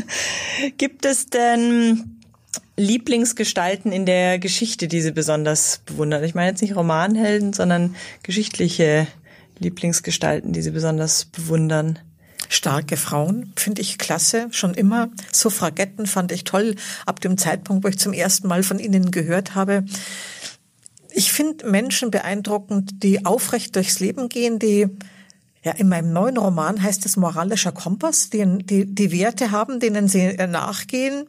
Gibt 0.77 1.05
es 1.05 1.27
denn 1.27 2.16
Lieblingsgestalten 2.77 3.91
in 3.91 4.05
der 4.05 4.37
Geschichte, 4.37 4.87
die 4.87 5.01
Sie 5.01 5.11
besonders 5.11 5.81
bewundern? 5.85 6.23
Ich 6.23 6.35
meine 6.35 6.51
jetzt 6.51 6.61
nicht 6.61 6.75
Romanhelden, 6.75 7.53
sondern 7.53 7.95
geschichtliche 8.21 9.07
Lieblingsgestalten, 9.57 10.53
die 10.53 10.61
Sie 10.61 10.71
besonders 10.71 11.25
bewundern. 11.25 11.99
starke 12.49 12.95
Frauen, 12.95 13.51
finde 13.55 13.81
ich 13.81 13.97
klasse, 13.97 14.47
schon 14.51 14.73
immer. 14.73 15.09
Suffragetten 15.33 16.05
fand 16.05 16.31
ich 16.31 16.43
toll, 16.43 16.75
ab 17.05 17.19
dem 17.19 17.37
Zeitpunkt, 17.37 17.83
wo 17.83 17.89
ich 17.89 17.99
zum 17.99 18.13
ersten 18.13 18.47
Mal 18.47 18.63
von 18.63 18.79
ihnen 18.79 19.11
gehört 19.11 19.55
habe. 19.55 19.83
Ich 21.11 21.33
finde 21.33 21.67
Menschen 21.67 22.11
beeindruckend, 22.11 23.03
die 23.03 23.25
aufrecht 23.25 23.75
durchs 23.75 23.99
Leben 23.99 24.29
gehen, 24.29 24.59
die 24.59 24.87
ja, 25.67 25.73
in 25.73 25.89
meinem 25.89 26.13
neuen 26.13 26.37
Roman 26.37 26.81
heißt 26.81 27.05
es 27.05 27.17
moralischer 27.17 27.73
Kompass, 27.73 28.29
die, 28.29 28.45
die, 28.63 28.85
die 28.85 29.11
Werte 29.11 29.51
haben, 29.51 29.81
denen 29.81 30.07
sie 30.07 30.21
äh, 30.21 30.47
nachgehen 30.47 31.25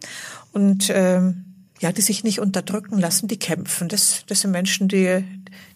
und 0.52 0.92
ähm, 0.94 1.44
ja, 1.80 1.90
die 1.90 2.02
sich 2.02 2.22
nicht 2.22 2.38
unterdrücken 2.38 3.00
lassen, 3.00 3.26
die 3.26 3.36
kämpfen. 3.36 3.88
Das, 3.88 4.22
das 4.28 4.42
sind 4.42 4.52
Menschen, 4.52 4.86
die, 4.86 5.24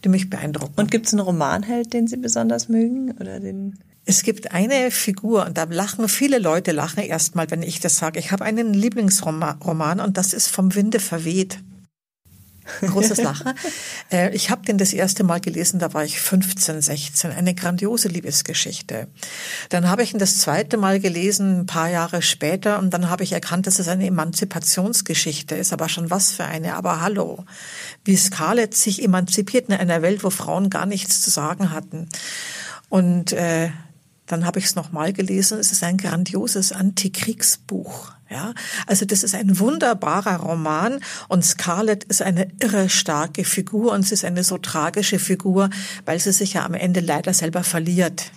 die 0.04 0.08
mich 0.08 0.30
beeindrucken. 0.30 0.74
Und 0.76 0.92
gibt 0.92 1.06
es 1.06 1.12
einen 1.12 1.22
Romanheld, 1.22 1.92
den 1.92 2.06
Sie 2.06 2.16
besonders 2.16 2.68
mögen 2.68 3.10
oder 3.18 3.40
den? 3.40 3.80
Es 4.04 4.22
gibt 4.22 4.52
eine 4.52 4.92
Figur 4.92 5.44
und 5.44 5.58
da 5.58 5.64
lachen 5.64 6.08
viele 6.08 6.38
Leute 6.38 6.70
lachen 6.70 7.02
erstmal, 7.02 7.50
wenn 7.50 7.64
ich 7.64 7.80
das 7.80 7.96
sage. 7.96 8.20
Ich 8.20 8.30
habe 8.30 8.44
einen 8.44 8.74
Lieblingsroman 8.74 9.98
und 9.98 10.16
das 10.16 10.34
ist 10.34 10.46
vom 10.46 10.76
Winde 10.76 11.00
verweht. 11.00 11.58
Großes 12.80 13.22
Lachen. 13.22 13.52
Äh, 14.10 14.34
ich 14.34 14.50
habe 14.50 14.64
den 14.64 14.78
das 14.78 14.92
erste 14.92 15.24
Mal 15.24 15.40
gelesen, 15.40 15.78
da 15.78 15.94
war 15.94 16.04
ich 16.04 16.20
15, 16.20 16.82
16. 16.82 17.32
Eine 17.32 17.54
grandiose 17.54 18.08
Liebesgeschichte. 18.08 19.08
Dann 19.68 19.88
habe 19.88 20.02
ich 20.02 20.12
ihn 20.12 20.18
das 20.18 20.38
zweite 20.38 20.76
Mal 20.76 21.00
gelesen, 21.00 21.60
ein 21.60 21.66
paar 21.66 21.88
Jahre 21.88 22.22
später, 22.22 22.78
und 22.78 22.90
dann 22.90 23.08
habe 23.08 23.24
ich 23.24 23.32
erkannt, 23.32 23.66
dass 23.66 23.78
es 23.78 23.88
eine 23.88 24.06
Emanzipationsgeschichte 24.06 25.54
ist. 25.54 25.72
Aber 25.72 25.88
schon 25.88 26.10
was 26.10 26.32
für 26.32 26.44
eine. 26.44 26.74
Aber 26.74 27.00
hallo, 27.00 27.44
wie 28.04 28.16
Scarlett 28.16 28.74
sich 28.74 29.02
emanzipiert 29.02 29.68
in 29.68 29.74
einer 29.74 30.02
Welt, 30.02 30.24
wo 30.24 30.30
Frauen 30.30 30.70
gar 30.70 30.86
nichts 30.86 31.22
zu 31.22 31.30
sagen 31.30 31.70
hatten. 31.70 32.08
Und 32.88 33.32
äh, 33.32 33.70
dann 34.32 34.46
habe 34.46 34.58
ich 34.58 34.64
es 34.66 34.74
nochmal 34.74 35.12
gelesen. 35.12 35.58
Es 35.58 35.72
ist 35.72 35.82
ein 35.82 35.98
grandioses 35.98 36.72
Antikriegsbuch. 36.72 38.12
Ja, 38.30 38.54
also 38.86 39.04
das 39.04 39.24
ist 39.24 39.34
ein 39.34 39.58
wunderbarer 39.58 40.36
Roman 40.36 41.00
und 41.28 41.44
Scarlett 41.44 42.04
ist 42.04 42.22
eine 42.22 42.48
irre 42.60 42.88
starke 42.88 43.44
Figur 43.44 43.92
und 43.92 44.04
sie 44.04 44.14
ist 44.14 44.24
eine 44.24 44.42
so 44.42 44.56
tragische 44.56 45.18
Figur, 45.18 45.68
weil 46.06 46.18
sie 46.18 46.32
sich 46.32 46.54
ja 46.54 46.64
am 46.64 46.72
Ende 46.72 47.00
leider 47.00 47.34
selber 47.34 47.62
verliert. 47.62 48.30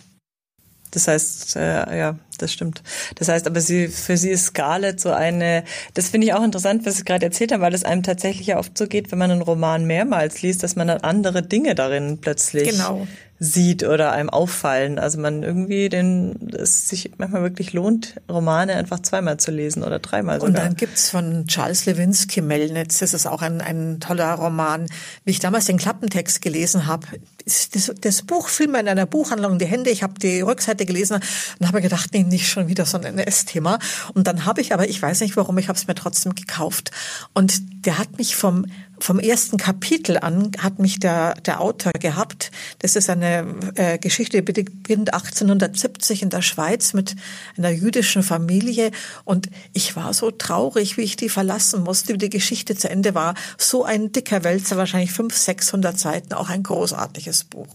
Das 0.91 1.07
heißt, 1.07 1.55
äh, 1.55 1.97
ja, 1.97 2.19
das 2.37 2.51
stimmt. 2.51 2.83
Das 3.15 3.29
heißt, 3.29 3.47
aber 3.47 3.61
sie, 3.61 3.87
für 3.87 4.17
sie 4.17 4.31
ist 4.31 4.47
Scarlett 4.47 4.99
so 4.99 5.11
eine, 5.11 5.63
das 5.93 6.09
finde 6.09 6.27
ich 6.27 6.33
auch 6.33 6.43
interessant, 6.43 6.85
was 6.85 6.97
Sie 6.97 7.03
gerade 7.05 7.25
erzählt 7.25 7.53
haben, 7.53 7.61
weil 7.61 7.73
es 7.73 7.85
einem 7.85 8.03
tatsächlich 8.03 8.47
ja 8.47 8.57
oft 8.57 8.77
so 8.77 8.87
geht, 8.87 9.11
wenn 9.11 9.19
man 9.19 9.31
einen 9.31 9.41
Roman 9.41 9.85
mehrmals 9.85 10.41
liest, 10.41 10.63
dass 10.63 10.75
man 10.75 10.87
dann 10.87 11.01
andere 11.01 11.41
Dinge 11.41 11.73
darin 11.73 12.19
plötzlich 12.19 12.69
genau 12.69 13.07
sieht 13.37 13.83
oder 13.83 14.13
einem 14.13 14.29
auffallen. 14.29 14.97
Also 14.97 15.19
man 15.19 15.43
irgendwie 15.43 15.89
den, 15.89 16.49
es 16.53 16.87
sich 16.87 17.11
manchmal 17.17 17.41
wirklich 17.41 17.73
lohnt, 17.73 18.15
Romane 18.29 18.75
einfach 18.75 19.01
zweimal 19.01 19.37
zu 19.37 19.51
lesen 19.51 19.83
oder 19.83 19.99
dreimal 19.99 20.39
sogar. 20.39 20.47
Und 20.47 20.57
dann 20.57 20.75
gibt's 20.75 21.09
von 21.09 21.45
Charles 21.47 21.85
Lewinsky 21.85 22.41
Melnitz, 22.41 22.99
das 22.99 23.13
ist 23.13 23.25
auch 23.25 23.41
ein, 23.41 23.59
ein 23.59 23.99
toller 23.99 24.33
Roman. 24.35 24.87
Wie 25.25 25.31
ich 25.31 25.39
damals 25.39 25.65
den 25.65 25.77
Klappentext 25.77 26.41
gelesen 26.41 26.87
habe, 26.87 27.07
das, 27.45 27.93
das 27.99 28.21
Buch 28.21 28.47
fiel 28.47 28.67
mir 28.67 28.79
in 28.79 28.87
einer 28.87 29.05
Buchhandlung 29.05 29.53
in 29.53 29.59
die 29.59 29.65
Hände. 29.65 29.89
Ich 29.89 30.01
habe 30.01 30.17
die 30.17 30.41
Rückseite 30.41 30.85
gelesen 30.85 31.19
und 31.59 31.67
habe 31.67 31.81
gedacht, 31.81 32.11
nee, 32.13 32.23
nicht 32.23 32.47
schon 32.47 32.69
wieder 32.69 32.85
so 32.85 32.97
ein 32.97 33.03
NS-Thema. 33.03 33.79
Und 34.13 34.27
dann 34.27 34.45
habe 34.45 34.61
ich 34.61 34.73
aber, 34.73 34.87
ich 34.87 35.01
weiß 35.01 35.19
nicht 35.21 35.35
warum, 35.35 35.57
ich 35.57 35.67
habe 35.67 35.77
es 35.77 35.87
mir 35.87 35.95
trotzdem 35.95 36.35
gekauft. 36.35 36.91
Und 37.33 37.85
der 37.85 37.99
hat 37.99 38.17
mich 38.17 38.35
vom 38.35 38.65
vom 39.05 39.19
ersten 39.19 39.57
Kapitel 39.57 40.17
an 40.17 40.51
hat 40.57 40.79
mich 40.79 40.99
der, 40.99 41.35
der 41.35 41.61
Autor 41.61 41.91
gehabt. 41.91 42.49
Das 42.79 42.95
ist 42.95 43.07
eine 43.07 43.45
äh, 43.75 43.99
Geschichte, 43.99 44.41
die 44.41 44.63
beginnt 44.63 45.13
1870 45.13 46.23
in 46.23 46.31
der 46.31 46.41
Schweiz 46.41 46.93
mit 46.93 47.15
einer 47.55 47.69
jüdischen 47.69 48.23
Familie. 48.23 48.89
Und 49.23 49.51
ich 49.73 49.95
war 49.95 50.11
so 50.15 50.31
traurig, 50.31 50.97
wie 50.97 51.03
ich 51.03 51.17
die 51.17 51.29
verlassen 51.29 51.83
musste, 51.83 52.13
wie 52.13 52.17
die 52.17 52.31
Geschichte 52.31 52.75
zu 52.75 52.89
Ende 52.89 53.13
war. 53.13 53.35
So 53.59 53.83
ein 53.83 54.11
dicker 54.11 54.43
Wälzer, 54.43 54.75
wahrscheinlich 54.75 55.11
500, 55.11 55.37
600 55.37 55.99
Seiten, 55.99 56.33
auch 56.33 56.49
ein 56.49 56.63
großartiges 56.63 57.43
Buch. 57.43 57.67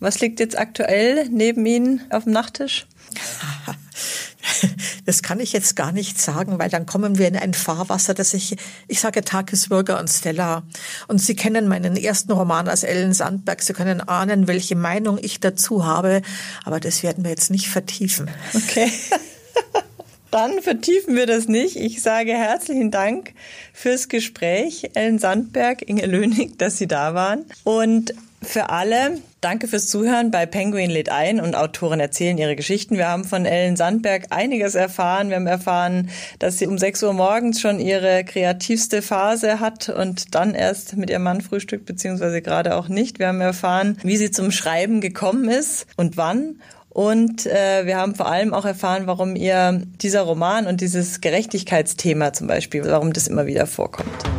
Was 0.00 0.20
liegt 0.20 0.40
jetzt 0.40 0.58
aktuell 0.58 1.28
neben 1.28 1.66
Ihnen 1.66 2.00
auf 2.08 2.24
dem 2.24 2.32
Nachttisch? 2.32 2.86
Das 5.08 5.22
kann 5.22 5.40
ich 5.40 5.54
jetzt 5.54 5.74
gar 5.74 5.90
nicht 5.90 6.20
sagen, 6.20 6.58
weil 6.58 6.68
dann 6.68 6.84
kommen 6.84 7.16
wir 7.16 7.28
in 7.28 7.36
ein 7.36 7.54
Fahrwasser, 7.54 8.12
das 8.12 8.34
ich, 8.34 8.58
ich 8.88 9.00
sage 9.00 9.24
Tagesbürger 9.24 9.98
und 9.98 10.08
Stella. 10.08 10.64
Und 11.06 11.18
Sie 11.18 11.34
kennen 11.34 11.66
meinen 11.66 11.96
ersten 11.96 12.30
Roman 12.30 12.68
als 12.68 12.82
Ellen 12.82 13.14
Sandberg. 13.14 13.62
Sie 13.62 13.72
können 13.72 14.02
ahnen, 14.02 14.48
welche 14.48 14.76
Meinung 14.76 15.18
ich 15.18 15.40
dazu 15.40 15.86
habe. 15.86 16.20
Aber 16.62 16.78
das 16.78 17.02
werden 17.02 17.24
wir 17.24 17.30
jetzt 17.30 17.50
nicht 17.50 17.68
vertiefen. 17.68 18.30
Okay. 18.52 18.92
Dann 20.30 20.60
vertiefen 20.60 21.16
wir 21.16 21.24
das 21.24 21.48
nicht. 21.48 21.76
Ich 21.76 22.02
sage 22.02 22.32
herzlichen 22.32 22.90
Dank 22.90 23.32
fürs 23.72 24.10
Gespräch, 24.10 24.90
Ellen 24.92 25.18
Sandberg, 25.18 25.88
Inge 25.88 26.04
Lönig, 26.04 26.58
dass 26.58 26.76
Sie 26.76 26.86
da 26.86 27.14
waren. 27.14 27.46
Und 27.64 28.12
für 28.42 28.70
alle, 28.70 29.18
danke 29.40 29.66
fürs 29.66 29.88
Zuhören 29.88 30.30
bei 30.30 30.46
Penguin 30.46 30.90
lädt 30.90 31.10
ein 31.10 31.40
und 31.40 31.54
Autoren 31.56 31.98
erzählen 31.98 32.38
ihre 32.38 32.54
Geschichten. 32.54 32.96
Wir 32.96 33.08
haben 33.08 33.24
von 33.24 33.44
Ellen 33.44 33.76
Sandberg 33.76 34.26
einiges 34.30 34.74
erfahren. 34.74 35.28
Wir 35.28 35.36
haben 35.36 35.46
erfahren, 35.46 36.10
dass 36.38 36.58
sie 36.58 36.66
um 36.66 36.78
6 36.78 37.02
Uhr 37.02 37.12
morgens 37.12 37.60
schon 37.60 37.80
ihre 37.80 38.24
kreativste 38.24 39.02
Phase 39.02 39.60
hat 39.60 39.88
und 39.88 40.34
dann 40.34 40.54
erst 40.54 40.96
mit 40.96 41.10
ihrem 41.10 41.24
Mann 41.24 41.40
frühstückt, 41.40 41.84
beziehungsweise 41.86 42.40
gerade 42.40 42.76
auch 42.76 42.88
nicht. 42.88 43.18
Wir 43.18 43.28
haben 43.28 43.40
erfahren, 43.40 43.98
wie 44.02 44.16
sie 44.16 44.30
zum 44.30 44.52
Schreiben 44.52 45.00
gekommen 45.00 45.48
ist 45.48 45.86
und 45.96 46.16
wann. 46.16 46.60
Und 46.90 47.46
äh, 47.46 47.86
wir 47.86 47.96
haben 47.96 48.14
vor 48.14 48.28
allem 48.28 48.54
auch 48.54 48.64
erfahren, 48.64 49.06
warum 49.06 49.36
ihr 49.36 49.82
dieser 50.00 50.22
Roman 50.22 50.66
und 50.66 50.80
dieses 50.80 51.20
Gerechtigkeitsthema 51.20 52.32
zum 52.32 52.46
Beispiel, 52.46 52.84
warum 52.84 53.12
das 53.12 53.28
immer 53.28 53.46
wieder 53.46 53.66
vorkommt. 53.66 54.37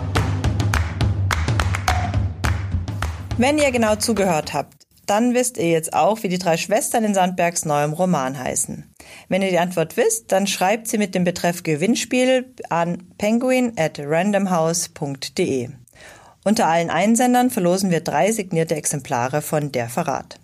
Wenn 3.40 3.58
ihr 3.58 3.72
genau 3.72 3.96
zugehört 3.96 4.52
habt, 4.52 4.86
dann 5.06 5.34
wisst 5.34 5.58
ihr 5.58 5.70
jetzt 5.70 5.94
auch, 5.94 6.24
wie 6.24 6.28
die 6.28 6.40
drei 6.40 6.58
Schwestern 6.58 7.06
in 7.06 7.14
Sandbergs 7.14 7.64
neuem 7.64 7.94
Roman 7.94 8.38
heißen. 8.38 8.94
Wenn 9.30 9.42
ihr 9.42 9.50
die 9.50 9.60
Antwort 9.60 9.96
wisst, 9.96 10.34
dann 10.34 10.46
schreibt 10.46 10.90
sie 10.90 10.98
mit 10.98 11.16
dem 11.16 11.24
Betreff 11.24 11.64
Gewinnspiel 11.64 12.54
an 12.70 13.08
penguin 13.18 13.72
at 13.78 13.98
randomhouse.de. 13.98 15.70
Unter 16.44 16.68
allen 16.68 16.90
Einsendern 16.90 17.50
verlosen 17.50 17.92
wir 17.92 18.02
drei 18.02 18.34
signierte 18.34 18.76
Exemplare 18.76 19.42
von 19.42 19.72
Der 19.72 19.88
Verrat. 19.88 20.38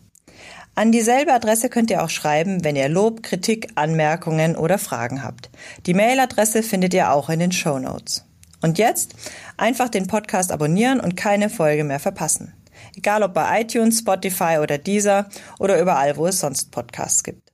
An 0.73 0.93
dieselbe 0.93 1.34
Adresse 1.34 1.67
könnt 1.67 1.91
ihr 1.91 2.01
auch 2.01 2.10
schreiben, 2.10 2.63
wenn 2.63 2.77
ihr 2.77 2.88
Lob, 2.88 3.23
Kritik, 3.23 3.73
Anmerkungen 3.75 4.55
oder 4.55 4.77
Fragen 4.77 5.21
habt. 5.21 5.49
Die 5.86 5.93
Mailadresse 5.93 6.63
findet 6.63 6.93
ihr 6.93 7.12
auch 7.12 7.27
in 7.29 7.41
den 7.41 7.51
Show 7.51 7.77
Notes. 7.77 8.23
Und 8.62 8.77
jetzt 8.77 9.15
einfach 9.58 9.89
den 9.89 10.08
Podcast 10.08 10.53
abonnieren 10.53 11.01
und 11.01 11.17
keine 11.17 11.49
Folge 11.49 11.84
mehr 11.84 11.99
verpassen. 11.99 12.53
Egal 12.95 13.23
ob 13.23 13.34
bei 13.34 13.62
iTunes, 13.62 13.99
Spotify 13.99 14.58
oder 14.62 14.77
Deezer 14.77 15.29
oder 15.60 15.79
überall, 15.79 16.17
wo 16.17 16.27
es 16.27 16.39
sonst 16.39 16.71
Podcasts 16.71 17.23
gibt. 17.23 17.51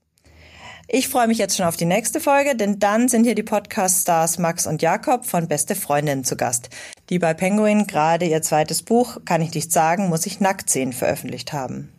Ich 0.93 1.07
freue 1.07 1.27
mich 1.27 1.37
jetzt 1.37 1.55
schon 1.55 1.65
auf 1.65 1.77
die 1.77 1.85
nächste 1.85 2.19
Folge, 2.19 2.53
denn 2.53 2.77
dann 2.77 3.07
sind 3.07 3.23
hier 3.23 3.33
die 3.33 3.43
Podcast-Stars 3.43 4.39
Max 4.39 4.67
und 4.67 4.81
Jakob 4.81 5.25
von 5.25 5.47
Beste 5.47 5.73
Freundinnen 5.73 6.25
zu 6.25 6.35
Gast, 6.35 6.69
die 7.09 7.17
bei 7.17 7.33
Penguin 7.33 7.87
gerade 7.87 8.25
ihr 8.25 8.41
zweites 8.41 8.81
Buch, 8.81 9.19
kann 9.23 9.41
ich 9.41 9.53
nicht 9.53 9.71
sagen, 9.71 10.09
muss 10.09 10.25
ich 10.25 10.41
nackt 10.41 10.69
sehen, 10.69 10.91
veröffentlicht 10.91 11.53
haben. 11.53 11.93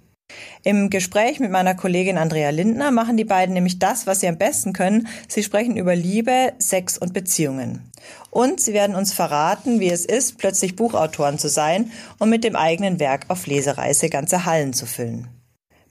Im 0.62 0.90
Gespräch 0.90 1.40
mit 1.40 1.50
meiner 1.50 1.74
Kollegin 1.74 2.18
Andrea 2.18 2.50
Lindner 2.50 2.90
machen 2.90 3.16
die 3.16 3.24
beiden 3.24 3.54
nämlich 3.54 3.78
das, 3.78 4.06
was 4.06 4.20
sie 4.20 4.28
am 4.28 4.38
besten 4.38 4.72
können. 4.72 5.08
Sie 5.26 5.42
sprechen 5.42 5.76
über 5.76 5.96
Liebe, 5.96 6.52
Sex 6.58 6.98
und 6.98 7.14
Beziehungen. 7.14 7.90
Und 8.30 8.60
sie 8.60 8.72
werden 8.72 8.96
uns 8.96 9.12
verraten, 9.12 9.80
wie 9.80 9.90
es 9.90 10.04
ist, 10.04 10.38
plötzlich 10.38 10.76
Buchautoren 10.76 11.38
zu 11.38 11.48
sein 11.48 11.92
und 12.18 12.30
mit 12.30 12.44
dem 12.44 12.56
eigenen 12.56 13.00
Werk 13.00 13.26
auf 13.28 13.46
Lesereise 13.46 14.08
ganze 14.08 14.44
Hallen 14.44 14.72
zu 14.72 14.86
füllen. 14.86 15.28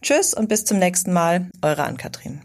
Tschüss 0.02 0.34
und 0.34 0.50
bis 0.50 0.66
zum 0.66 0.80
nächsten 0.80 1.14
Mal, 1.14 1.50
eure 1.62 1.84
Ann-Kathrin. 1.84 2.42